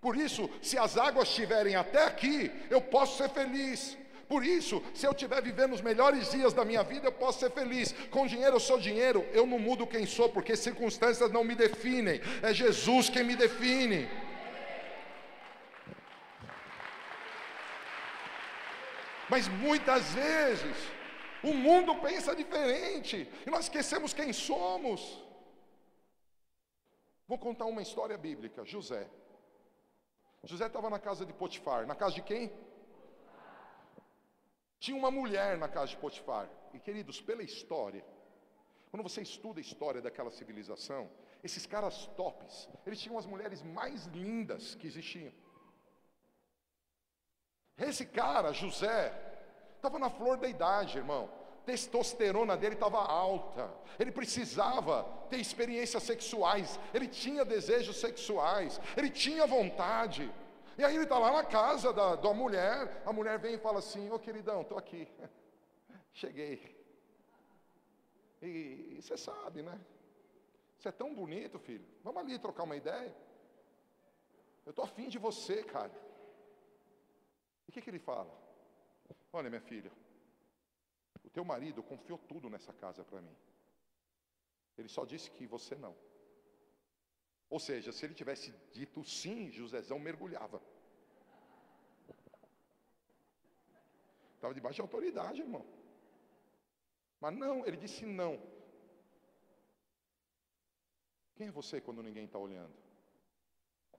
Por 0.00 0.16
isso, 0.16 0.50
se 0.60 0.76
as 0.78 0.96
águas 0.96 1.28
estiverem 1.28 1.76
até 1.76 2.04
aqui, 2.04 2.50
eu 2.70 2.80
posso 2.80 3.16
ser 3.16 3.28
feliz. 3.30 3.96
Por 4.28 4.44
isso, 4.44 4.82
se 4.92 5.06
eu 5.06 5.12
estiver 5.12 5.40
vivendo 5.40 5.72
os 5.72 5.80
melhores 5.80 6.30
dias 6.32 6.52
da 6.52 6.64
minha 6.64 6.82
vida, 6.82 7.06
eu 7.06 7.12
posso 7.12 7.38
ser 7.38 7.50
feliz. 7.50 7.94
Com 8.10 8.26
dinheiro 8.26 8.56
eu 8.56 8.60
sou 8.60 8.78
dinheiro, 8.78 9.24
eu 9.32 9.46
não 9.46 9.58
mudo 9.58 9.86
quem 9.86 10.04
sou, 10.04 10.28
porque 10.28 10.56
circunstâncias 10.56 11.30
não 11.30 11.44
me 11.44 11.54
definem. 11.54 12.20
É 12.42 12.52
Jesus 12.52 13.08
quem 13.08 13.22
me 13.22 13.36
define. 13.36 14.08
Mas 19.28 19.46
muitas 19.48 20.12
vezes 20.12 20.76
o 21.42 21.52
mundo 21.52 21.94
pensa 21.96 22.34
diferente 22.34 23.28
e 23.46 23.50
nós 23.50 23.64
esquecemos 23.64 24.12
quem 24.12 24.32
somos. 24.32 25.25
Vou 27.26 27.38
contar 27.38 27.66
uma 27.66 27.82
história 27.82 28.16
bíblica. 28.16 28.64
José. 28.64 29.08
José 30.44 30.66
estava 30.66 30.88
na 30.88 30.98
casa 30.98 31.26
de 31.26 31.32
Potifar. 31.32 31.86
Na 31.86 31.94
casa 31.94 32.14
de 32.14 32.22
quem? 32.22 32.52
Tinha 34.78 34.96
uma 34.96 35.10
mulher 35.10 35.58
na 35.58 35.68
casa 35.68 35.88
de 35.88 35.96
Potifar. 35.96 36.48
E 36.72 36.78
queridos, 36.78 37.20
pela 37.20 37.42
história, 37.42 38.04
quando 38.90 39.02
você 39.02 39.22
estuda 39.22 39.58
a 39.58 39.66
história 39.68 40.00
daquela 40.00 40.30
civilização, 40.30 41.10
esses 41.42 41.66
caras 41.66 42.06
tops, 42.16 42.68
eles 42.86 43.00
tinham 43.00 43.18
as 43.18 43.26
mulheres 43.26 43.62
mais 43.62 44.06
lindas 44.06 44.74
que 44.74 44.86
existiam. 44.86 45.32
Esse 47.76 48.06
cara, 48.06 48.52
José, 48.52 49.12
estava 49.74 49.98
na 49.98 50.08
flor 50.08 50.38
da 50.38 50.48
idade, 50.48 50.96
irmão. 50.96 51.28
Testosterona 51.66 52.56
dele 52.56 52.74
estava 52.74 52.98
alta. 52.98 53.68
Ele 53.98 54.12
precisava 54.12 55.02
ter 55.28 55.38
experiências 55.38 56.04
sexuais. 56.04 56.78
Ele 56.94 57.08
tinha 57.08 57.44
desejos 57.44 57.96
sexuais. 57.96 58.80
Ele 58.96 59.10
tinha 59.10 59.46
vontade. 59.46 60.32
E 60.78 60.84
aí 60.84 60.94
ele 60.94 61.04
está 61.04 61.18
lá 61.18 61.32
na 61.32 61.44
casa 61.44 61.92
da, 61.92 62.16
da 62.16 62.32
mulher, 62.32 63.02
a 63.04 63.12
mulher 63.12 63.38
vem 63.38 63.54
e 63.54 63.58
fala 63.58 63.78
assim, 63.78 64.10
ô 64.10 64.14
oh, 64.14 64.18
queridão, 64.18 64.60
estou 64.60 64.76
aqui, 64.76 65.08
cheguei. 66.12 66.76
E, 68.42 68.98
você 69.00 69.16
sabe, 69.16 69.62
né? 69.62 69.80
Você 70.78 70.90
é 70.90 70.92
tão 70.92 71.14
bonito, 71.14 71.58
filho. 71.58 71.86
Vamos 72.04 72.22
ali 72.22 72.38
trocar 72.38 72.64
uma 72.64 72.76
ideia. 72.76 73.16
Eu 74.66 74.70
estou 74.70 74.84
afim 74.84 75.08
de 75.08 75.18
você, 75.18 75.62
cara. 75.62 75.90
E 77.66 77.70
o 77.70 77.72
que, 77.72 77.80
que 77.80 77.88
ele 77.88 77.98
fala? 77.98 78.30
Olha, 79.32 79.48
minha 79.48 79.62
filha, 79.62 79.90
teu 81.36 81.44
marido 81.44 81.82
confiou 81.90 82.18
tudo 82.30 82.48
nessa 82.52 82.72
casa 82.82 83.02
para 83.08 83.20
mim. 83.26 83.36
Ele 84.78 84.90
só 84.96 85.02
disse 85.10 85.28
que 85.36 85.46
você 85.54 85.74
não. 85.84 85.94
Ou 87.54 87.60
seja, 87.66 87.92
se 87.92 88.02
ele 88.06 88.14
tivesse 88.20 88.48
dito 88.72 89.04
sim, 89.04 89.40
Josézão 89.58 89.98
mergulhava. 89.98 90.58
Estava 94.34 94.54
debaixo 94.58 94.76
de 94.76 94.86
autoridade, 94.86 95.42
irmão. 95.46 95.64
Mas 97.20 97.34
não, 97.42 97.54
ele 97.66 97.78
disse 97.84 98.06
não. 98.06 98.32
Quem 101.36 101.48
é 101.48 101.58
você 101.60 101.82
quando 101.82 102.06
ninguém 102.08 102.24
está 102.24 102.38
olhando? 102.38 102.74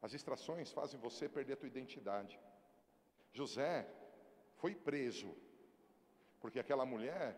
As 0.02 0.12
distrações 0.18 0.72
fazem 0.72 1.00
você 1.00 1.30
perder 1.30 1.54
a 1.54 1.58
tua 1.58 1.74
identidade. 1.74 2.40
José 3.32 3.74
foi 4.56 4.74
preso, 4.74 5.30
porque 6.40 6.60
aquela 6.60 6.86
mulher 6.86 7.36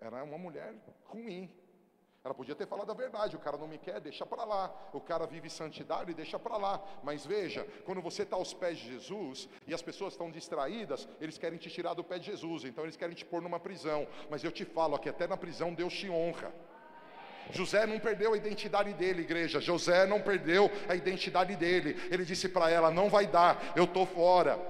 era 0.00 0.22
uma 0.24 0.38
mulher 0.38 0.74
ruim. 1.04 1.50
Ela 2.22 2.34
podia 2.34 2.54
ter 2.54 2.66
falado 2.66 2.90
a 2.90 2.94
verdade, 2.94 3.34
o 3.34 3.38
cara 3.38 3.56
não 3.56 3.66
me 3.66 3.78
quer, 3.78 3.98
deixa 3.98 4.26
para 4.26 4.44
lá. 4.44 4.70
O 4.92 5.00
cara 5.00 5.26
vive 5.26 5.48
santidade, 5.48 6.12
deixa 6.12 6.38
para 6.38 6.58
lá. 6.58 6.82
Mas 7.02 7.24
veja, 7.24 7.66
quando 7.86 8.02
você 8.02 8.24
está 8.24 8.36
aos 8.36 8.52
pés 8.52 8.76
de 8.76 8.88
Jesus 8.92 9.48
e 9.66 9.72
as 9.72 9.80
pessoas 9.80 10.12
estão 10.12 10.30
distraídas, 10.30 11.08
eles 11.18 11.38
querem 11.38 11.58
te 11.58 11.70
tirar 11.70 11.94
do 11.94 12.04
pé 12.04 12.18
de 12.18 12.26
Jesus, 12.26 12.64
então 12.64 12.84
eles 12.84 12.96
querem 12.96 13.14
te 13.14 13.24
pôr 13.24 13.40
numa 13.40 13.58
prisão. 13.58 14.06
Mas 14.28 14.44
eu 14.44 14.52
te 14.52 14.66
falo 14.66 14.98
que 14.98 15.08
até 15.08 15.26
na 15.26 15.36
prisão 15.36 15.72
Deus 15.72 15.94
te 15.94 16.10
honra. 16.10 16.52
José 17.52 17.86
não 17.86 17.98
perdeu 17.98 18.34
a 18.34 18.36
identidade 18.36 18.92
dele, 18.92 19.22
igreja. 19.22 19.58
José 19.58 20.04
não 20.04 20.20
perdeu 20.20 20.70
a 20.88 20.94
identidade 20.94 21.56
dele. 21.56 21.96
Ele 22.10 22.24
disse 22.26 22.50
para 22.50 22.70
ela: 22.70 22.90
Não 22.90 23.08
vai 23.08 23.26
dar, 23.26 23.72
eu 23.74 23.84
estou 23.84 24.04
fora. 24.04 24.60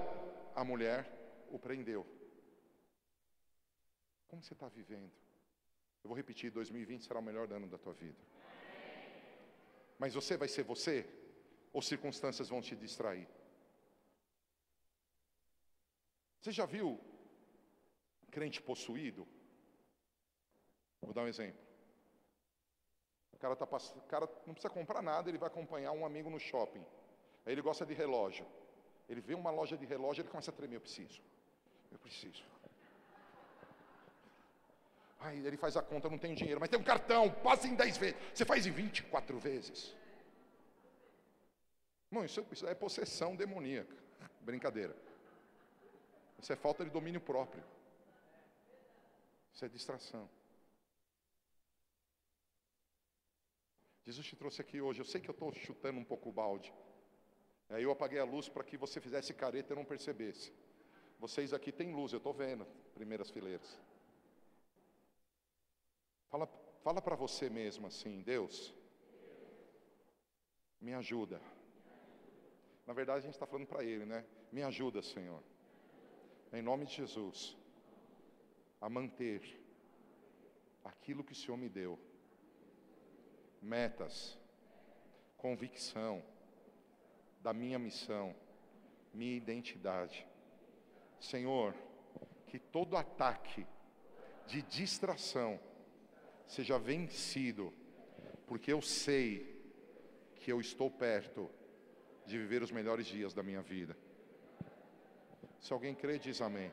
A 0.55 0.63
mulher 0.63 1.05
o 1.51 1.59
prendeu. 1.59 2.05
Como 4.31 4.41
você 4.41 4.53
está 4.53 4.69
vivendo? 4.69 5.11
Eu 6.01 6.07
vou 6.07 6.15
repetir: 6.15 6.49
2020 6.49 7.03
será 7.03 7.19
o 7.19 7.23
melhor 7.29 7.51
ano 7.51 7.67
da 7.67 7.77
tua 7.77 7.93
vida. 7.93 8.17
Mas 9.99 10.13
você 10.13 10.37
vai 10.37 10.47
ser 10.47 10.63
você? 10.63 11.05
Ou 11.73 11.81
circunstâncias 11.81 12.47
vão 12.47 12.61
te 12.61 12.73
distrair? 12.73 13.27
Você 16.39 16.51
já 16.51 16.65
viu 16.65 16.97
crente 18.31 18.61
possuído? 18.61 19.27
Vou 21.01 21.13
dar 21.13 21.23
um 21.23 21.27
exemplo. 21.27 21.61
O 23.33 23.37
cara, 23.37 23.55
tá 23.55 23.67
pass... 23.67 23.91
o 23.97 24.01
cara 24.03 24.25
não 24.47 24.53
precisa 24.53 24.73
comprar 24.73 25.01
nada, 25.01 25.29
ele 25.29 25.37
vai 25.37 25.47
acompanhar 25.47 25.91
um 25.91 26.05
amigo 26.05 26.29
no 26.29 26.39
shopping. 26.39 26.85
Aí 27.45 27.51
ele 27.53 27.61
gosta 27.61 27.85
de 27.85 27.93
relógio. 27.93 28.47
Ele 29.09 29.19
vê 29.19 29.33
uma 29.33 29.51
loja 29.51 29.77
de 29.77 29.85
relógio, 29.85 30.21
ele 30.21 30.29
começa 30.29 30.51
a 30.51 30.53
tremer, 30.53 30.77
eu 30.77 30.81
preciso. 30.81 31.21
Eu 31.91 31.99
preciso. 31.99 32.50
Aí 35.21 35.45
ele 35.45 35.55
faz 35.55 35.77
a 35.77 35.83
conta, 35.83 36.09
não 36.09 36.17
tem 36.17 36.33
dinheiro, 36.33 36.59
mas 36.59 36.69
tem 36.69 36.79
um 36.79 36.83
cartão, 36.83 37.29
passa 37.29 37.67
em 37.67 37.75
10 37.75 37.97
vezes. 37.97 38.17
Você 38.33 38.43
faz 38.43 38.65
em 38.65 38.71
24 38.71 39.37
vezes. 39.39 39.95
Não, 42.09 42.25
isso, 42.25 42.45
isso 42.51 42.67
é 42.67 42.73
possessão 42.73 43.35
demoníaca. 43.35 43.95
Brincadeira. 44.41 44.95
Isso 46.39 46.51
é 46.51 46.55
falta 46.55 46.83
de 46.83 46.89
domínio 46.89 47.21
próprio. 47.21 47.63
Isso 49.53 49.63
é 49.63 49.69
distração. 49.69 50.27
Jesus 54.03 54.25
te 54.25 54.35
trouxe 54.35 54.59
aqui 54.59 54.81
hoje. 54.81 54.99
Eu 54.99 55.05
sei 55.05 55.21
que 55.21 55.29
eu 55.29 55.33
estou 55.33 55.53
chutando 55.53 55.99
um 55.99 56.03
pouco 56.03 56.29
o 56.29 56.33
balde. 56.33 56.73
Aí 57.69 57.83
eu 57.83 57.91
apaguei 57.91 58.19
a 58.19 58.25
luz 58.25 58.49
para 58.49 58.63
que 58.63 58.75
você 58.75 58.99
fizesse 58.99 59.35
careta 59.35 59.73
e 59.73 59.75
não 59.75 59.85
percebesse. 59.85 60.51
Vocês 61.19 61.53
aqui 61.53 61.71
têm 61.71 61.93
luz, 61.93 62.11
eu 62.11 62.17
estou 62.17 62.33
vendo, 62.33 62.65
primeiras 62.95 63.29
fileiras. 63.29 63.79
Fala, 66.31 66.47
fala 66.81 67.01
para 67.01 67.15
você 67.15 67.49
mesmo 67.49 67.85
assim, 67.87 68.21
Deus, 68.21 68.73
me 70.79 70.93
ajuda. 70.93 71.41
Na 72.87 72.93
verdade, 72.93 73.19
a 73.19 73.21
gente 73.23 73.33
está 73.33 73.45
falando 73.45 73.67
para 73.67 73.83
Ele, 73.83 74.05
né? 74.05 74.25
Me 74.49 74.63
ajuda, 74.63 75.01
Senhor. 75.01 75.43
Em 76.53 76.61
nome 76.61 76.85
de 76.85 76.93
Jesus, 76.93 77.57
a 78.79 78.89
manter 78.89 79.61
aquilo 80.85 81.23
que 81.23 81.33
o 81.33 81.35
Senhor 81.35 81.57
me 81.57 81.67
deu. 81.67 81.99
Metas, 83.61 84.39
convicção 85.37 86.23
da 87.41 87.51
minha 87.53 87.77
missão, 87.77 88.33
minha 89.13 89.35
identidade. 89.35 90.25
Senhor, 91.19 91.75
que 92.47 92.57
todo 92.57 92.95
ataque 92.95 93.67
de 94.47 94.61
distração 94.61 95.59
seja 96.51 96.77
vencido, 96.77 97.73
porque 98.45 98.73
eu 98.73 98.81
sei 98.81 99.29
que 100.35 100.51
eu 100.51 100.59
estou 100.59 100.91
perto 100.91 101.49
de 102.25 102.37
viver 102.37 102.61
os 102.61 102.71
melhores 102.71 103.05
dias 103.05 103.33
da 103.33 103.41
minha 103.41 103.61
vida. 103.61 103.95
Se 105.61 105.71
alguém 105.71 105.95
crê, 105.95 106.19
diz 106.19 106.41
amém. 106.41 106.69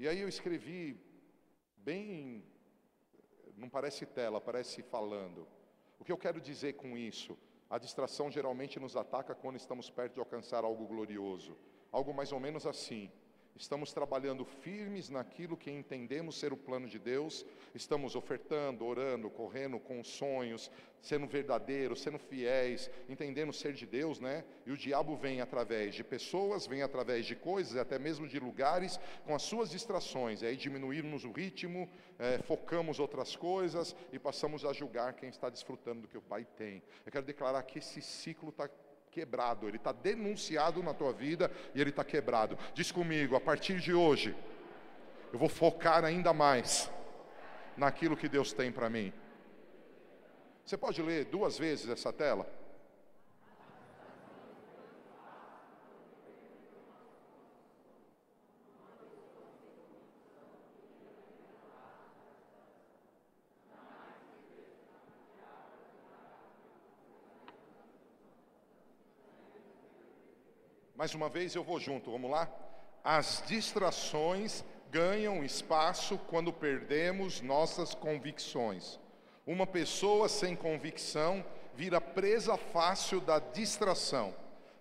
E 0.00 0.08
aí 0.08 0.18
eu 0.20 0.28
escrevi 0.28 1.00
bem, 1.76 2.44
não 3.56 3.68
parece 3.68 4.04
tela, 4.04 4.40
parece 4.40 4.82
falando. 4.82 5.46
O 6.00 6.04
que 6.04 6.10
eu 6.10 6.18
quero 6.18 6.40
dizer 6.40 6.72
com 6.72 6.98
isso? 6.98 7.38
A 7.70 7.78
distração 7.78 8.32
geralmente 8.32 8.80
nos 8.80 8.96
ataca 8.96 9.32
quando 9.32 9.56
estamos 9.56 9.88
perto 9.88 10.14
de 10.14 10.20
alcançar 10.20 10.64
algo 10.64 10.88
glorioso. 10.88 11.56
Algo 11.92 12.12
mais 12.12 12.32
ou 12.32 12.40
menos 12.40 12.66
assim. 12.66 13.12
Estamos 13.56 13.92
trabalhando 13.92 14.44
firmes 14.44 15.08
naquilo 15.08 15.56
que 15.56 15.70
entendemos 15.70 16.36
ser 16.40 16.52
o 16.52 16.56
plano 16.56 16.88
de 16.88 16.98
Deus, 16.98 17.46
estamos 17.72 18.16
ofertando, 18.16 18.84
orando, 18.84 19.30
correndo 19.30 19.78
com 19.78 20.02
sonhos, 20.02 20.68
sendo 21.00 21.24
verdadeiros, 21.28 22.00
sendo 22.00 22.18
fiéis, 22.18 22.90
entendendo 23.08 23.52
ser 23.52 23.72
de 23.72 23.86
Deus, 23.86 24.18
né? 24.18 24.44
E 24.66 24.72
o 24.72 24.76
diabo 24.76 25.14
vem 25.14 25.40
através 25.40 25.94
de 25.94 26.02
pessoas, 26.02 26.66
vem 26.66 26.82
através 26.82 27.26
de 27.26 27.36
coisas, 27.36 27.76
até 27.76 27.96
mesmo 27.96 28.26
de 28.26 28.40
lugares, 28.40 28.98
com 29.24 29.36
as 29.36 29.42
suas 29.42 29.70
distrações. 29.70 30.42
E 30.42 30.46
aí 30.46 30.56
diminuímos 30.56 31.24
o 31.24 31.30
ritmo, 31.30 31.88
é, 32.18 32.38
focamos 32.38 32.98
outras 32.98 33.36
coisas 33.36 33.94
e 34.12 34.18
passamos 34.18 34.64
a 34.64 34.72
julgar 34.72 35.12
quem 35.12 35.28
está 35.28 35.48
desfrutando 35.48 36.02
do 36.02 36.08
que 36.08 36.18
o 36.18 36.22
Pai 36.22 36.44
tem. 36.56 36.82
Eu 37.06 37.12
quero 37.12 37.24
declarar 37.24 37.62
que 37.62 37.78
esse 37.78 38.02
ciclo 38.02 38.48
está 38.48 38.68
quebrado, 39.14 39.68
ele 39.68 39.76
está 39.76 39.92
denunciado 39.92 40.82
na 40.82 40.92
tua 40.92 41.12
vida 41.12 41.48
e 41.72 41.80
ele 41.80 41.90
está 41.90 42.02
quebrado. 42.02 42.58
Diz 42.74 42.90
comigo, 42.90 43.36
a 43.36 43.40
partir 43.40 43.78
de 43.78 43.94
hoje, 43.94 44.34
eu 45.32 45.38
vou 45.38 45.48
focar 45.48 46.04
ainda 46.04 46.32
mais 46.32 46.90
naquilo 47.76 48.16
que 48.16 48.28
Deus 48.28 48.52
tem 48.52 48.72
para 48.72 48.90
mim. 48.90 49.12
Você 50.66 50.76
pode 50.76 51.00
ler 51.00 51.26
duas 51.26 51.56
vezes 51.56 51.88
essa 51.88 52.12
tela? 52.12 52.44
Mais 71.04 71.14
uma 71.14 71.28
vez 71.28 71.54
eu 71.54 71.62
vou 71.62 71.78
junto, 71.78 72.10
vamos 72.10 72.30
lá? 72.30 72.50
As 73.04 73.44
distrações 73.46 74.64
ganham 74.90 75.44
espaço 75.44 76.16
quando 76.16 76.50
perdemos 76.50 77.42
nossas 77.42 77.94
convicções. 77.94 78.98
Uma 79.46 79.66
pessoa 79.66 80.30
sem 80.30 80.56
convicção 80.56 81.44
vira 81.74 82.00
presa 82.00 82.56
fácil 82.56 83.20
da 83.20 83.38
distração. 83.38 84.34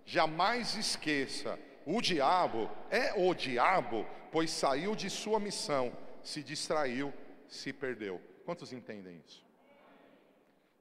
Jamais 0.06 0.76
esqueça, 0.76 1.60
o 1.86 2.00
diabo 2.00 2.72
é 2.90 3.12
o 3.18 3.34
diabo, 3.34 4.06
pois 4.32 4.50
saiu 4.50 4.96
de 4.96 5.10
sua 5.10 5.42
missão, 5.42 5.92
se 6.24 6.42
distraiu, 6.42 7.14
se 7.50 7.74
perdeu. 7.74 8.22
Quantos 8.46 8.72
entendem 8.72 9.22
isso? 9.28 9.46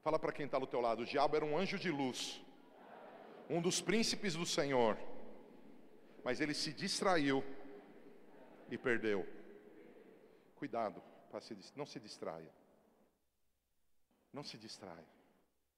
Fala 0.01 0.17
para 0.17 0.31
quem 0.31 0.45
está 0.45 0.57
do 0.57 0.67
teu 0.67 0.79
lado, 0.79 1.01
o 1.01 1.05
diabo 1.05 1.35
era 1.35 1.43
um 1.43 1.57
anjo 1.57 1.77
de 1.77 1.91
luz, 1.91 2.41
um 3.49 3.61
dos 3.61 3.81
príncipes 3.81 4.35
do 4.35 4.45
Senhor 4.45 4.97
mas 6.23 6.39
ele 6.39 6.53
se 6.53 6.73
distraiu 6.73 7.43
e 8.69 8.77
perdeu. 8.77 9.27
Cuidado, 10.55 11.03
não 11.75 11.85
se 11.85 11.99
distraia. 11.99 12.51
Não 14.31 14.43
se 14.43 14.57
distraia. 14.57 15.05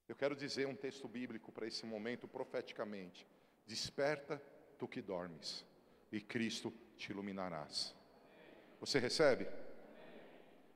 Eu 0.08 0.14
quero 0.14 0.36
dizer 0.36 0.66
um 0.66 0.76
texto 0.76 1.08
bíblico 1.08 1.50
para 1.50 1.66
esse 1.66 1.84
momento 1.84 2.28
profeticamente. 2.28 3.26
Desperta 3.66 4.40
tu 4.78 4.86
que 4.86 5.02
dormes, 5.02 5.64
e 6.12 6.20
Cristo 6.20 6.72
te 6.96 7.10
iluminarás. 7.10 7.94
Você 8.78 8.98
recebe? 8.98 9.48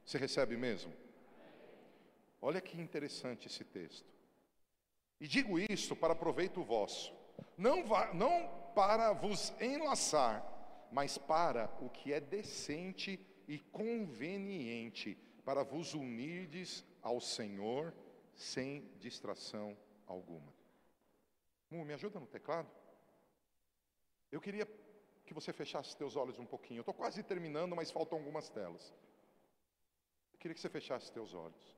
Você 0.05 0.19
recebe 0.19 0.57
mesmo? 0.57 0.93
Olha 2.43 2.61
que 2.61 2.81
interessante 2.81 3.47
esse 3.47 3.65
texto. 3.65 4.09
E 5.21 5.29
digo 5.29 5.59
isso 5.59 5.95
para 5.95 6.15
proveito 6.15 6.63
vosso. 6.65 7.15
Não, 7.61 7.85
vá, 7.85 8.11
não 8.15 8.49
para 8.75 9.13
vos 9.13 9.53
enlaçar, 9.61 10.43
mas 10.91 11.19
para 11.19 11.71
o 11.83 11.91
que 11.91 12.11
é 12.11 12.19
decente 12.19 13.21
e 13.47 13.59
conveniente, 13.59 15.15
para 15.45 15.63
vos 15.63 15.93
unirdes 15.93 16.83
ao 17.03 17.21
Senhor 17.21 17.95
sem 18.33 18.91
distração 18.99 19.77
alguma. 20.07 20.51
Me 21.71 21.93
ajuda 21.93 22.19
no 22.19 22.27
teclado? 22.27 22.71
Eu 24.33 24.41
queria 24.41 24.67
que 25.27 25.35
você 25.35 25.53
fechasse 25.53 25.95
teus 25.95 26.17
olhos 26.17 26.39
um 26.39 26.47
pouquinho. 26.47 26.79
Eu 26.79 26.81
estou 26.81 26.95
quase 26.95 27.23
terminando, 27.23 27.77
mas 27.77 27.91
faltam 27.91 28.17
algumas 28.17 28.49
telas. 28.49 28.91
Eu 30.33 30.39
queria 30.39 30.55
que 30.55 30.61
você 30.63 30.71
fechasse 30.71 31.13
teus 31.13 31.35
olhos. 31.35 31.77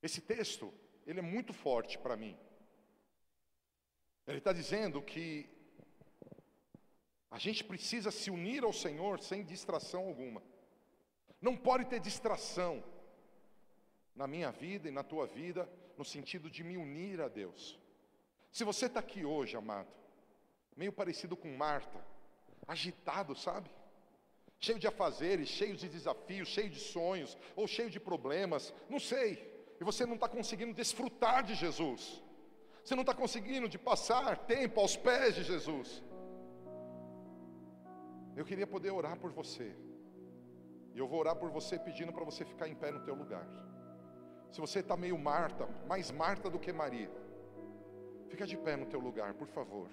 Esse 0.00 0.20
texto, 0.20 0.72
ele 1.04 1.18
é 1.18 1.22
muito 1.22 1.52
forte 1.52 1.98
para 1.98 2.16
mim. 2.16 2.38
Ele 4.26 4.38
está 4.38 4.52
dizendo 4.52 5.02
que 5.02 5.48
a 7.30 7.38
gente 7.38 7.64
precisa 7.64 8.10
se 8.10 8.30
unir 8.30 8.62
ao 8.62 8.72
Senhor 8.72 9.20
sem 9.20 9.42
distração 9.42 10.06
alguma. 10.06 10.42
Não 11.40 11.56
pode 11.56 11.86
ter 11.86 11.98
distração 11.98 12.84
na 14.14 14.26
minha 14.26 14.50
vida 14.52 14.88
e 14.88 14.92
na 14.92 15.02
tua 15.02 15.26
vida, 15.26 15.68
no 15.96 16.04
sentido 16.04 16.50
de 16.50 16.62
me 16.62 16.76
unir 16.76 17.20
a 17.20 17.28
Deus. 17.28 17.78
Se 18.52 18.64
você 18.64 18.86
está 18.86 19.00
aqui 19.00 19.24
hoje, 19.24 19.56
amado, 19.56 19.88
meio 20.76 20.92
parecido 20.92 21.36
com 21.36 21.56
Marta, 21.56 22.04
agitado, 22.68 23.34
sabe? 23.34 23.70
Cheio 24.60 24.78
de 24.78 24.86
afazeres, 24.86 25.48
cheio 25.48 25.76
de 25.76 25.88
desafios, 25.88 26.48
cheio 26.48 26.70
de 26.70 26.78
sonhos, 26.78 27.36
ou 27.56 27.66
cheio 27.66 27.90
de 27.90 27.98
problemas, 27.98 28.72
não 28.88 29.00
sei. 29.00 29.50
E 29.80 29.84
você 29.84 30.06
não 30.06 30.14
está 30.14 30.28
conseguindo 30.28 30.72
desfrutar 30.72 31.42
de 31.42 31.54
Jesus. 31.54 32.22
Você 32.84 32.94
não 32.94 33.02
está 33.02 33.14
conseguindo 33.14 33.68
de 33.68 33.78
passar 33.78 34.36
tempo 34.38 34.80
aos 34.80 34.96
pés 34.96 35.34
de 35.34 35.44
Jesus. 35.44 36.02
Eu 38.36 38.44
queria 38.44 38.66
poder 38.66 38.90
orar 38.90 39.16
por 39.18 39.30
você. 39.30 39.74
E 40.94 40.98
eu 40.98 41.06
vou 41.06 41.20
orar 41.20 41.36
por 41.36 41.50
você 41.50 41.78
pedindo 41.78 42.12
para 42.12 42.24
você 42.24 42.44
ficar 42.44 42.68
em 42.68 42.74
pé 42.74 42.90
no 42.90 43.00
teu 43.00 43.14
lugar. 43.14 43.46
Se 44.50 44.60
você 44.60 44.80
está 44.80 44.96
meio 44.96 45.18
Marta, 45.18 45.66
mais 45.86 46.10
Marta 46.10 46.50
do 46.50 46.58
que 46.58 46.72
Maria, 46.72 47.10
fica 48.28 48.46
de 48.46 48.56
pé 48.56 48.76
no 48.76 48.86
teu 48.86 49.00
lugar, 49.00 49.32
por 49.34 49.48
favor. 49.48 49.88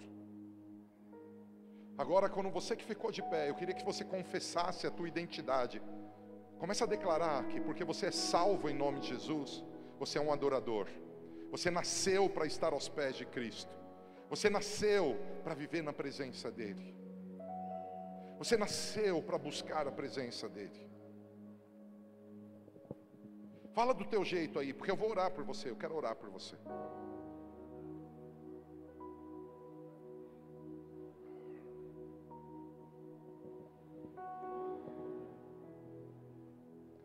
Agora, 1.98 2.30
quando 2.30 2.50
você 2.50 2.76
que 2.76 2.84
ficou 2.84 3.12
de 3.12 3.22
pé, 3.22 3.50
eu 3.50 3.56
queria 3.56 3.76
que 3.76 3.86
você 3.86 4.04
confessasse 4.04 4.88
a 4.88 4.92
tua 4.92 5.08
identidade. 5.08 5.82
Comece 6.58 6.84
a 6.84 6.88
declarar 6.88 7.46
que 7.48 7.60
porque 7.62 7.84
você 7.84 8.08
é 8.08 8.12
salvo 8.12 8.70
em 8.70 8.74
nome 8.74 9.00
de 9.02 9.10
Jesus, 9.10 9.64
você 9.98 10.18
é 10.18 10.22
um 10.22 10.32
adorador. 10.32 10.88
Você 11.52 11.72
nasceu 11.72 12.30
para 12.30 12.46
estar 12.46 12.74
aos 12.74 12.88
pés 12.88 13.16
de 13.16 13.26
Cristo. 13.26 13.74
Você 14.30 14.50
nasceu 14.50 15.18
para 15.44 15.56
viver 15.56 15.82
na 15.82 15.92
presença 15.92 16.52
dEle. 16.52 16.96
Você 18.38 18.56
nasceu 18.56 19.22
para 19.22 19.38
buscar 19.38 19.88
a 19.88 19.92
presença 19.92 20.48
dEle. 20.48 20.88
Fala 23.74 23.94
do 23.94 24.06
teu 24.06 24.24
jeito 24.24 24.60
aí, 24.60 24.74
porque 24.74 24.92
eu 24.92 24.96
vou 24.96 25.10
orar 25.10 25.32
por 25.32 25.44
você, 25.44 25.70
eu 25.70 25.76
quero 25.76 25.96
orar 25.96 26.16
por 26.16 26.30
você. 26.30 26.56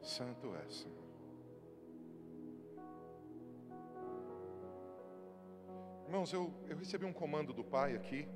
Santo 0.02 0.54
é, 0.54 0.68
Senhor. 0.68 1.13
Irmãos, 6.06 6.32
eu, 6.32 6.52
eu 6.68 6.76
recebi 6.76 7.04
um 7.04 7.12
comando 7.12 7.52
do 7.52 7.64
Pai 7.64 7.94
aqui. 7.94 8.28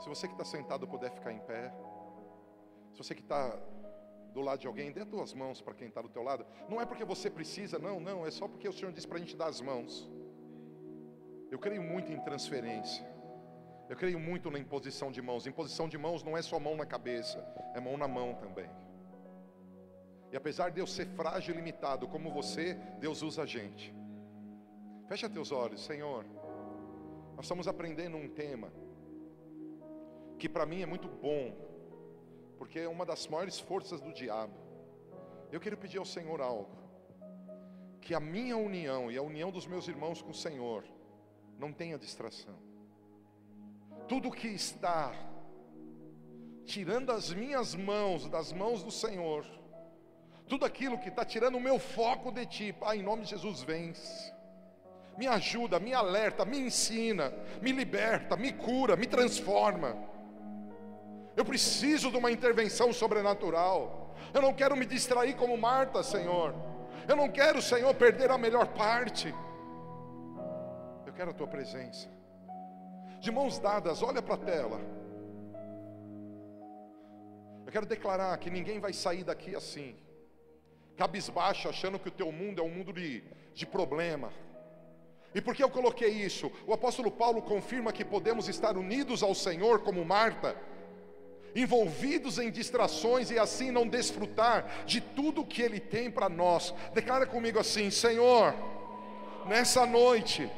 Se 0.00 0.08
você 0.08 0.26
que 0.26 0.34
está 0.34 0.44
sentado 0.44 0.86
puder 0.88 1.10
ficar 1.10 1.32
em 1.32 1.40
pé. 1.40 1.72
Se 2.92 2.98
você 2.98 3.14
que 3.14 3.20
está 3.20 3.58
do 4.32 4.40
lado 4.40 4.60
de 4.60 4.66
alguém, 4.66 4.90
dê 4.90 5.04
duas 5.04 5.32
mãos 5.32 5.60
para 5.60 5.74
quem 5.74 5.88
está 5.88 6.00
do 6.00 6.08
teu 6.08 6.22
lado. 6.22 6.44
Não 6.68 6.80
é 6.80 6.86
porque 6.86 7.04
você 7.04 7.30
precisa, 7.30 7.78
não, 7.78 8.00
não. 8.00 8.26
É 8.26 8.30
só 8.30 8.48
porque 8.48 8.68
o 8.68 8.72
Senhor 8.72 8.92
disse 8.92 9.06
para 9.06 9.18
a 9.18 9.20
gente 9.20 9.36
dar 9.36 9.46
as 9.46 9.60
mãos. 9.60 10.10
Eu 11.50 11.58
creio 11.58 11.82
muito 11.82 12.10
em 12.10 12.18
transferência. 12.20 13.06
Eu 13.88 13.96
creio 13.96 14.18
muito 14.18 14.50
na 14.50 14.58
imposição 14.58 15.12
de 15.12 15.20
mãos. 15.20 15.46
Imposição 15.46 15.88
de 15.88 15.98
mãos 15.98 16.22
não 16.22 16.36
é 16.36 16.42
só 16.42 16.58
mão 16.58 16.74
na 16.74 16.86
cabeça, 16.86 17.38
é 17.74 17.80
mão 17.80 17.96
na 17.96 18.08
mão 18.08 18.34
também. 18.34 18.68
E 20.32 20.36
apesar 20.36 20.70
de 20.70 20.80
eu 20.80 20.86
ser 20.86 21.06
frágil 21.08 21.54
e 21.54 21.56
limitado 21.56 22.08
como 22.08 22.32
você, 22.32 22.74
Deus 22.98 23.22
usa 23.22 23.42
a 23.42 23.46
gente. 23.46 23.94
Fecha 25.06 25.28
teus 25.28 25.52
olhos, 25.52 25.84
Senhor. 25.84 26.24
Nós 27.36 27.46
estamos 27.46 27.66
aprendendo 27.66 28.16
um 28.16 28.28
tema 28.28 28.72
que 30.38 30.48
para 30.48 30.66
mim 30.66 30.82
é 30.82 30.86
muito 30.86 31.08
bom, 31.08 31.54
porque 32.58 32.78
é 32.80 32.88
uma 32.88 33.04
das 33.04 33.26
maiores 33.26 33.58
forças 33.58 34.00
do 34.00 34.12
diabo. 34.12 34.54
Eu 35.50 35.60
quero 35.60 35.76
pedir 35.76 35.98
ao 35.98 36.04
Senhor 36.04 36.40
algo, 36.40 36.76
que 38.00 38.14
a 38.14 38.20
minha 38.20 38.56
união 38.56 39.10
e 39.10 39.16
a 39.16 39.22
união 39.22 39.50
dos 39.50 39.66
meus 39.66 39.88
irmãos 39.88 40.20
com 40.20 40.30
o 40.30 40.34
Senhor 40.34 40.84
não 41.58 41.72
tenha 41.72 41.98
distração. 41.98 42.58
Tudo 44.08 44.30
que 44.30 44.48
está 44.48 45.12
tirando 46.64 47.10
as 47.10 47.32
minhas 47.32 47.74
mãos 47.74 48.28
das 48.28 48.52
mãos 48.52 48.82
do 48.82 48.90
Senhor, 48.90 49.46
tudo 50.48 50.64
aquilo 50.64 50.98
que 50.98 51.08
está 51.08 51.24
tirando 51.24 51.56
o 51.56 51.60
meu 51.60 51.78
foco 51.78 52.30
de 52.30 52.44
Ti, 52.46 52.72
Pai, 52.72 52.98
em 52.98 53.02
nome 53.02 53.22
de 53.22 53.30
Jesus, 53.30 53.62
vence. 53.62 54.32
Me 55.16 55.26
ajuda, 55.26 55.78
me 55.78 55.92
alerta, 55.92 56.44
me 56.44 56.58
ensina, 56.58 57.32
me 57.62 57.72
liberta, 57.72 58.36
me 58.36 58.52
cura, 58.52 58.96
me 58.96 59.06
transforma. 59.06 59.96
Eu 61.36 61.44
preciso 61.44 62.10
de 62.10 62.16
uma 62.16 62.30
intervenção 62.30 62.92
sobrenatural. 62.92 64.14
Eu 64.32 64.42
não 64.42 64.52
quero 64.52 64.76
me 64.76 64.86
distrair 64.86 65.34
como 65.34 65.56
Marta, 65.56 66.02
Senhor. 66.02 66.54
Eu 67.08 67.16
não 67.16 67.28
quero, 67.28 67.60
Senhor, 67.60 67.92
perder 67.94 68.30
a 68.30 68.38
melhor 68.38 68.66
parte. 68.68 69.34
Eu 71.06 71.12
quero 71.12 71.30
a 71.30 71.34
tua 71.34 71.46
presença. 71.46 72.08
De 73.20 73.30
mãos 73.30 73.58
dadas, 73.58 74.02
olha 74.02 74.22
para 74.22 74.34
a 74.34 74.38
tela. 74.38 74.80
Eu 77.66 77.72
quero 77.72 77.86
declarar 77.86 78.36
que 78.38 78.50
ninguém 78.50 78.78
vai 78.78 78.92
sair 78.92 79.24
daqui 79.24 79.56
assim, 79.56 79.96
cabisbaixo, 80.96 81.68
achando 81.68 81.98
que 81.98 82.08
o 82.08 82.12
teu 82.12 82.30
mundo 82.30 82.60
é 82.60 82.64
um 82.64 82.70
mundo 82.70 82.92
de, 82.92 83.24
de 83.54 83.66
problema. 83.66 84.32
E 85.34 85.40
por 85.40 85.54
que 85.54 85.62
eu 85.62 85.70
coloquei 85.70 86.10
isso? 86.10 86.50
O 86.66 86.72
apóstolo 86.72 87.10
Paulo 87.10 87.42
confirma 87.42 87.92
que 87.92 88.04
podemos 88.04 88.48
estar 88.48 88.76
unidos 88.76 89.22
ao 89.22 89.34
Senhor 89.34 89.80
como 89.80 90.04
Marta 90.04 90.56
envolvidos 91.54 92.38
em 92.38 92.50
distrações 92.50 93.30
e 93.30 93.38
assim 93.38 93.70
não 93.70 93.86
desfrutar 93.86 94.66
de 94.84 95.00
tudo 95.00 95.44
que 95.44 95.62
Ele 95.62 95.78
tem 95.78 96.10
para 96.10 96.28
nós. 96.28 96.74
Declara 96.92 97.26
comigo 97.26 97.58
assim: 97.58 97.90
Senhor, 97.90 98.54
nessa 99.46 99.86
noite, 99.86 100.50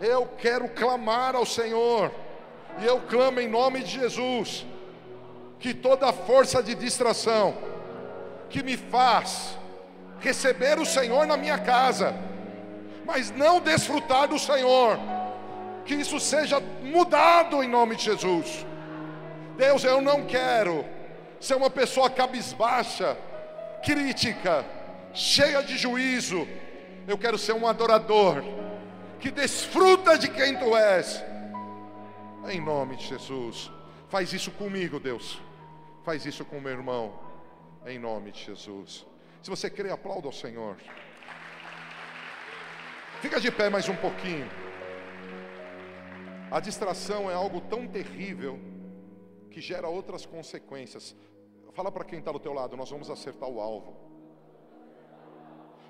eu 0.00 0.26
quero 0.38 0.68
clamar 0.68 1.36
ao 1.36 1.46
Senhor, 1.46 2.10
e 2.80 2.84
eu 2.84 3.00
clamo 3.02 3.40
em 3.40 3.48
nome 3.48 3.82
de 3.82 3.90
Jesus, 3.90 4.66
que 5.58 5.72
toda 5.72 6.12
força 6.12 6.62
de 6.62 6.74
distração 6.74 7.56
que 8.50 8.62
me 8.62 8.76
faz 8.76 9.56
receber 10.20 10.78
o 10.78 10.86
Senhor 10.86 11.26
na 11.26 11.36
minha 11.36 11.58
casa, 11.58 12.14
mas 13.06 13.30
não 13.30 13.60
desfrutar 13.60 14.26
do 14.26 14.38
Senhor, 14.38 14.98
que 15.84 15.94
isso 15.94 16.18
seja 16.18 16.58
mudado 16.82 17.62
em 17.62 17.68
nome 17.68 17.94
de 17.94 18.02
Jesus. 18.02 18.66
Deus, 19.56 19.84
eu 19.84 20.02
não 20.02 20.26
quero 20.26 20.84
ser 21.40 21.54
uma 21.54 21.70
pessoa 21.70 22.10
cabisbaixa, 22.10 23.16
crítica, 23.84 24.66
cheia 25.14 25.62
de 25.62 25.78
juízo. 25.78 26.46
Eu 27.06 27.16
quero 27.16 27.38
ser 27.38 27.52
um 27.52 27.66
adorador 27.66 28.42
que 29.20 29.30
desfruta 29.30 30.18
de 30.18 30.28
quem 30.28 30.56
tu 30.56 30.76
és. 30.76 31.24
Em 32.48 32.60
nome 32.60 32.96
de 32.96 33.06
Jesus. 33.06 33.70
Faz 34.08 34.32
isso 34.32 34.50
comigo, 34.50 34.98
Deus. 34.98 35.40
Faz 36.04 36.26
isso 36.26 36.44
com 36.44 36.60
meu 36.60 36.72
irmão. 36.72 37.14
Em 37.86 37.98
nome 38.00 38.32
de 38.32 38.44
Jesus. 38.44 39.06
Se 39.40 39.48
você 39.48 39.70
crê, 39.70 39.90
aplauda 39.90 40.26
ao 40.26 40.32
Senhor. 40.32 40.76
Fica 43.20 43.40
de 43.40 43.50
pé 43.50 43.70
mais 43.70 43.88
um 43.88 43.96
pouquinho. 43.96 44.46
A 46.50 46.60
distração 46.60 47.30
é 47.30 47.34
algo 47.34 47.62
tão 47.62 47.88
terrível 47.88 48.58
que 49.50 49.60
gera 49.60 49.88
outras 49.88 50.26
consequências. 50.26 51.16
Fala 51.72 51.90
para 51.90 52.04
quem 52.04 52.18
está 52.18 52.30
do 52.30 52.38
teu 52.38 52.52
lado, 52.52 52.76
nós 52.76 52.90
vamos 52.90 53.10
acertar 53.10 53.48
o 53.48 53.58
alvo. 53.58 53.96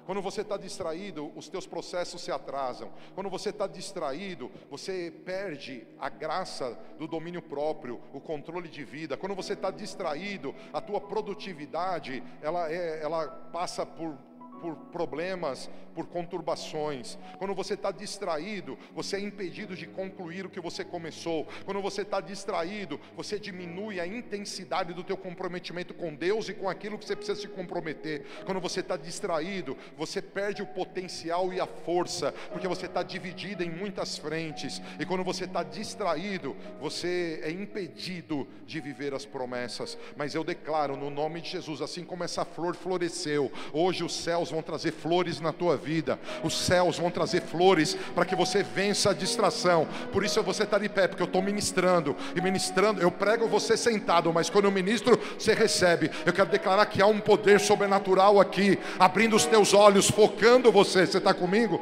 Quando 0.07 0.23
você 0.23 0.43
está 0.43 0.57
distraído, 0.57 1.33
os 1.35 1.49
teus 1.49 1.67
processos 1.67 2.21
se 2.21 2.31
atrasam. 2.31 2.93
Quando 3.13 3.29
você 3.29 3.51
está 3.51 3.67
distraído, 3.67 4.49
você 4.71 5.13
perde 5.25 5.85
a 5.99 6.09
graça 6.09 6.79
do 6.97 7.09
domínio 7.09 7.43
próprio, 7.43 8.01
o 8.13 8.21
controle 8.21 8.69
de 8.69 8.85
vida. 8.85 9.17
Quando 9.17 9.35
você 9.35 9.55
está 9.55 9.73
distraído, 9.73 10.55
a 10.73 10.81
tua 10.81 11.01
produtividade 11.01 12.23
ela, 12.41 12.71
é, 12.71 13.03
ela 13.03 13.27
passa 13.53 13.85
por 13.85 14.17
por 14.61 14.77
problemas, 14.93 15.71
por 15.95 16.07
conturbações. 16.07 17.19
Quando 17.39 17.55
você 17.55 17.75
está 17.75 17.91
distraído, 17.91 18.79
você 18.95 19.17
é 19.17 19.21
impedido 19.21 19.75
de 19.75 19.87
concluir 19.87 20.45
o 20.45 20.51
que 20.51 20.61
você 20.61 20.85
começou. 20.85 21.47
Quando 21.65 21.81
você 21.81 22.03
está 22.03 22.21
distraído, 22.21 23.01
você 23.17 23.39
diminui 23.39 23.99
a 23.99 24.07
intensidade 24.07 24.93
do 24.93 25.03
teu 25.03 25.17
comprometimento 25.17 25.95
com 25.95 26.15
Deus 26.15 26.49
e 26.49 26.55
com 26.55 26.69
aquilo 26.69 26.99
que 26.99 27.07
você 27.07 27.17
precisa 27.17 27.41
se 27.41 27.49
comprometer. 27.49 28.27
Quando 28.45 28.61
você 28.61 28.81
está 28.81 28.97
distraído, 28.97 29.77
você 29.97 30.21
perde 30.21 30.63
o 30.63 30.67
potencial 30.67 31.53
e 31.53 31.61
a 31.61 31.67
força, 31.67 32.33
porque 32.53 32.69
você 32.69 32.87
está 32.87 33.03
dividido 33.03 33.63
em 33.63 33.71
muitas 33.71 34.19
frentes. 34.19 34.83
E 35.01 35.07
quando 35.07 35.25
você 35.25 35.45
está 35.45 35.63
distraído, 35.63 36.55
você 36.79 37.41
é 37.43 37.51
impedido 37.51 38.47
de 38.67 38.81
viver 38.81 39.15
as 39.15 39.25
promessas. 39.25 39.97
Mas 40.17 40.35
eu 40.35 40.45
declaro 40.45 40.97
no 40.97 41.09
nome 41.09 41.41
de 41.41 41.49
Jesus, 41.49 41.81
assim 41.81 42.05
como 42.05 42.25
essa 42.25 42.45
flor 42.45 42.75
floresceu, 42.75 43.51
hoje 43.73 44.05
os 44.05 44.15
céus 44.15 44.46
céus 44.47 44.51
vão 44.51 44.63
trazer 44.63 44.93
flores 44.93 45.41
na 45.41 45.53
tua 45.53 45.77
vida, 45.77 46.19
os 46.43 46.57
céus 46.57 46.99
vão 46.99 47.11
trazer 47.11 47.43
flores 47.43 47.95
para 48.15 48.25
que 48.25 48.37
você 48.37 48.63
vença 48.63 49.11
a 49.11 49.15
distração. 49.15 49.87
Por 50.13 50.25
isso 50.25 50.43
você 50.43 50.63
está 50.63 50.79
de 50.79 50.89
pé, 50.89 51.09
porque 51.09 51.23
eu 51.23 51.27
estou 51.27 51.43
ministrando, 51.43 52.17
e 52.35 52.41
ministrando, 52.41 53.01
eu 53.01 53.11
prego 53.11 53.49
você 53.49 53.77
sentado, 53.77 54.33
mas 54.33 54.49
quando 54.51 54.67
eu 54.67 54.71
ministro, 54.71 55.19
você 55.39 55.55
recebe. 55.55 56.11
Eu 56.25 56.33
quero 56.33 56.49
declarar 56.49 56.87
que 56.87 57.03
há 57.03 57.07
um 57.07 57.21
poder 57.21 57.61
sobrenatural 57.61 58.41
aqui, 58.41 58.79
abrindo 58.99 59.35
os 59.37 59.47
teus 59.47 59.75
olhos, 59.75 60.09
focando 60.09 60.71
você. 60.71 61.07
Você 61.07 61.19
está 61.19 61.35
comigo? 61.35 61.81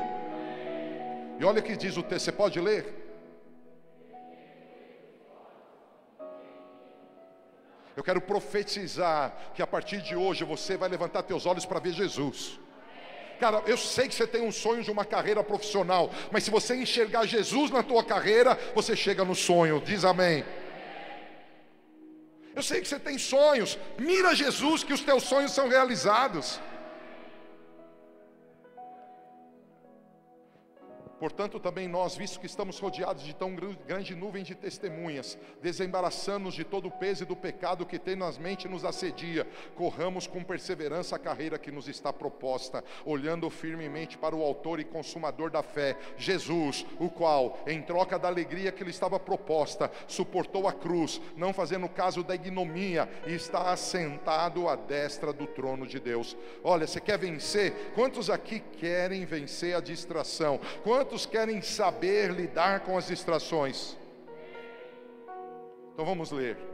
E 1.38 1.44
olha 1.44 1.60
o 1.60 1.62
que 1.62 1.76
diz 1.76 1.96
o 1.96 2.02
texto, 2.02 2.26
você 2.26 2.32
pode 2.32 2.60
ler? 2.60 3.03
Eu 7.96 8.02
quero 8.02 8.20
profetizar 8.20 9.52
que 9.54 9.62
a 9.62 9.66
partir 9.66 10.00
de 10.02 10.16
hoje 10.16 10.44
você 10.44 10.76
vai 10.76 10.88
levantar 10.88 11.22
teus 11.22 11.46
olhos 11.46 11.64
para 11.64 11.78
ver 11.78 11.92
Jesus. 11.92 12.58
Cara, 13.38 13.62
eu 13.66 13.76
sei 13.76 14.08
que 14.08 14.14
você 14.14 14.26
tem 14.26 14.42
um 14.42 14.52
sonho 14.52 14.82
de 14.82 14.90
uma 14.90 15.04
carreira 15.04 15.42
profissional, 15.42 16.10
mas 16.30 16.44
se 16.44 16.50
você 16.50 16.74
enxergar 16.74 17.26
Jesus 17.26 17.70
na 17.70 17.82
tua 17.82 18.02
carreira, 18.02 18.58
você 18.74 18.96
chega 18.96 19.24
no 19.24 19.34
sonho. 19.34 19.80
Diz 19.84 20.04
amém. 20.04 20.44
Eu 22.54 22.62
sei 22.62 22.80
que 22.80 22.88
você 22.88 22.98
tem 22.98 23.18
sonhos. 23.18 23.78
Mira 23.98 24.34
Jesus 24.34 24.84
que 24.84 24.92
os 24.92 25.00
teus 25.00 25.24
sonhos 25.24 25.52
são 25.52 25.68
realizados. 25.68 26.60
Portanto, 31.24 31.58
também 31.58 31.88
nós, 31.88 32.14
visto 32.14 32.38
que 32.38 32.44
estamos 32.44 32.78
rodeados 32.78 33.22
de 33.22 33.34
tão 33.34 33.56
grande 33.86 34.14
nuvem 34.14 34.42
de 34.42 34.54
testemunhas, 34.54 35.38
desembaraçando-nos 35.62 36.52
de 36.52 36.64
todo 36.64 36.88
o 36.88 36.90
peso 36.90 37.22
e 37.22 37.26
do 37.26 37.34
pecado 37.34 37.86
que 37.86 37.98
tenazmente 37.98 38.68
nos 38.68 38.84
assedia, 38.84 39.46
corramos 39.74 40.26
com 40.26 40.44
perseverança 40.44 41.16
a 41.16 41.18
carreira 41.18 41.58
que 41.58 41.72
nos 41.72 41.88
está 41.88 42.12
proposta, 42.12 42.84
olhando 43.06 43.48
firmemente 43.48 44.18
para 44.18 44.36
o 44.36 44.42
Autor 44.42 44.80
e 44.80 44.84
Consumador 44.84 45.50
da 45.50 45.62
fé, 45.62 45.96
Jesus, 46.18 46.84
o 47.00 47.08
qual, 47.08 47.58
em 47.66 47.80
troca 47.80 48.18
da 48.18 48.28
alegria 48.28 48.70
que 48.70 48.84
lhe 48.84 48.90
estava 48.90 49.18
proposta, 49.18 49.90
suportou 50.06 50.68
a 50.68 50.74
cruz, 50.74 51.22
não 51.38 51.54
fazendo 51.54 51.88
caso 51.88 52.22
da 52.22 52.34
ignomia, 52.34 53.08
e 53.26 53.32
está 53.32 53.72
assentado 53.72 54.68
à 54.68 54.76
destra 54.76 55.32
do 55.32 55.46
trono 55.46 55.86
de 55.86 55.98
Deus. 55.98 56.36
Olha, 56.62 56.86
você 56.86 57.00
quer 57.00 57.18
vencer? 57.18 57.92
Quantos 57.94 58.28
aqui 58.28 58.60
querem 58.60 59.24
vencer 59.24 59.74
a 59.74 59.80
distração? 59.80 60.60
Quantos 60.82 61.13
Quantos 61.14 61.26
querem 61.26 61.62
saber 61.62 62.32
lidar 62.32 62.80
com 62.80 62.98
as 62.98 63.06
distrações? 63.06 63.96
Então 65.92 66.04
vamos 66.04 66.32
ler. 66.32 66.73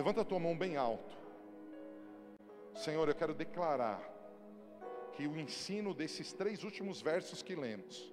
Levanta 0.00 0.22
a 0.22 0.24
tua 0.24 0.38
mão 0.40 0.56
bem 0.56 0.78
alto. 0.78 1.14
Senhor, 2.74 3.06
eu 3.06 3.14
quero 3.14 3.34
declarar 3.34 4.00
que 5.12 5.26
o 5.26 5.38
ensino 5.38 5.92
desses 5.92 6.32
três 6.32 6.64
últimos 6.64 7.02
versos 7.02 7.42
que 7.42 7.54
lemos, 7.54 8.10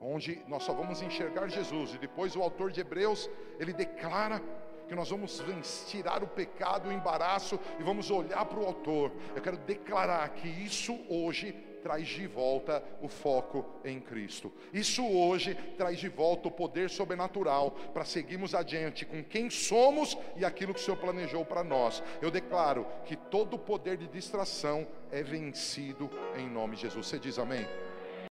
onde 0.00 0.42
nós 0.48 0.64
só 0.64 0.72
vamos 0.72 1.00
enxergar 1.00 1.46
Jesus, 1.46 1.94
e 1.94 1.98
depois 1.98 2.34
o 2.34 2.42
autor 2.42 2.72
de 2.72 2.80
Hebreus, 2.80 3.30
ele 3.60 3.72
declara 3.72 4.42
que 4.88 4.96
nós 4.96 5.10
vamos 5.10 5.40
tirar 5.88 6.24
o 6.24 6.26
pecado, 6.26 6.88
o 6.88 6.92
embaraço 6.92 7.56
e 7.78 7.82
vamos 7.84 8.10
olhar 8.10 8.44
para 8.44 8.58
o 8.58 8.66
autor. 8.66 9.12
Eu 9.36 9.42
quero 9.42 9.58
declarar 9.58 10.28
que 10.30 10.48
isso 10.48 10.98
hoje 11.08 11.54
traz 11.84 12.08
de 12.08 12.26
volta 12.26 12.82
o 13.02 13.08
foco 13.08 13.62
em 13.84 14.00
Cristo. 14.00 14.50
Isso 14.72 15.06
hoje 15.06 15.54
traz 15.76 15.98
de 15.98 16.08
volta 16.08 16.48
o 16.48 16.50
poder 16.50 16.88
sobrenatural 16.88 17.72
para 17.92 18.06
seguirmos 18.06 18.54
adiante 18.54 19.04
com 19.04 19.22
quem 19.22 19.50
somos 19.50 20.16
e 20.34 20.46
aquilo 20.46 20.72
que 20.72 20.80
o 20.80 20.82
Senhor 20.82 20.96
planejou 20.96 21.44
para 21.44 21.62
nós. 21.62 22.02
Eu 22.22 22.30
declaro 22.30 22.86
que 23.04 23.14
todo 23.14 23.54
o 23.54 23.58
poder 23.58 23.98
de 23.98 24.08
distração 24.08 24.86
é 25.12 25.22
vencido 25.22 26.10
em 26.38 26.48
nome 26.48 26.74
de 26.74 26.82
Jesus. 26.82 27.06
Você 27.06 27.18
diz 27.18 27.38
amém? 27.38 27.66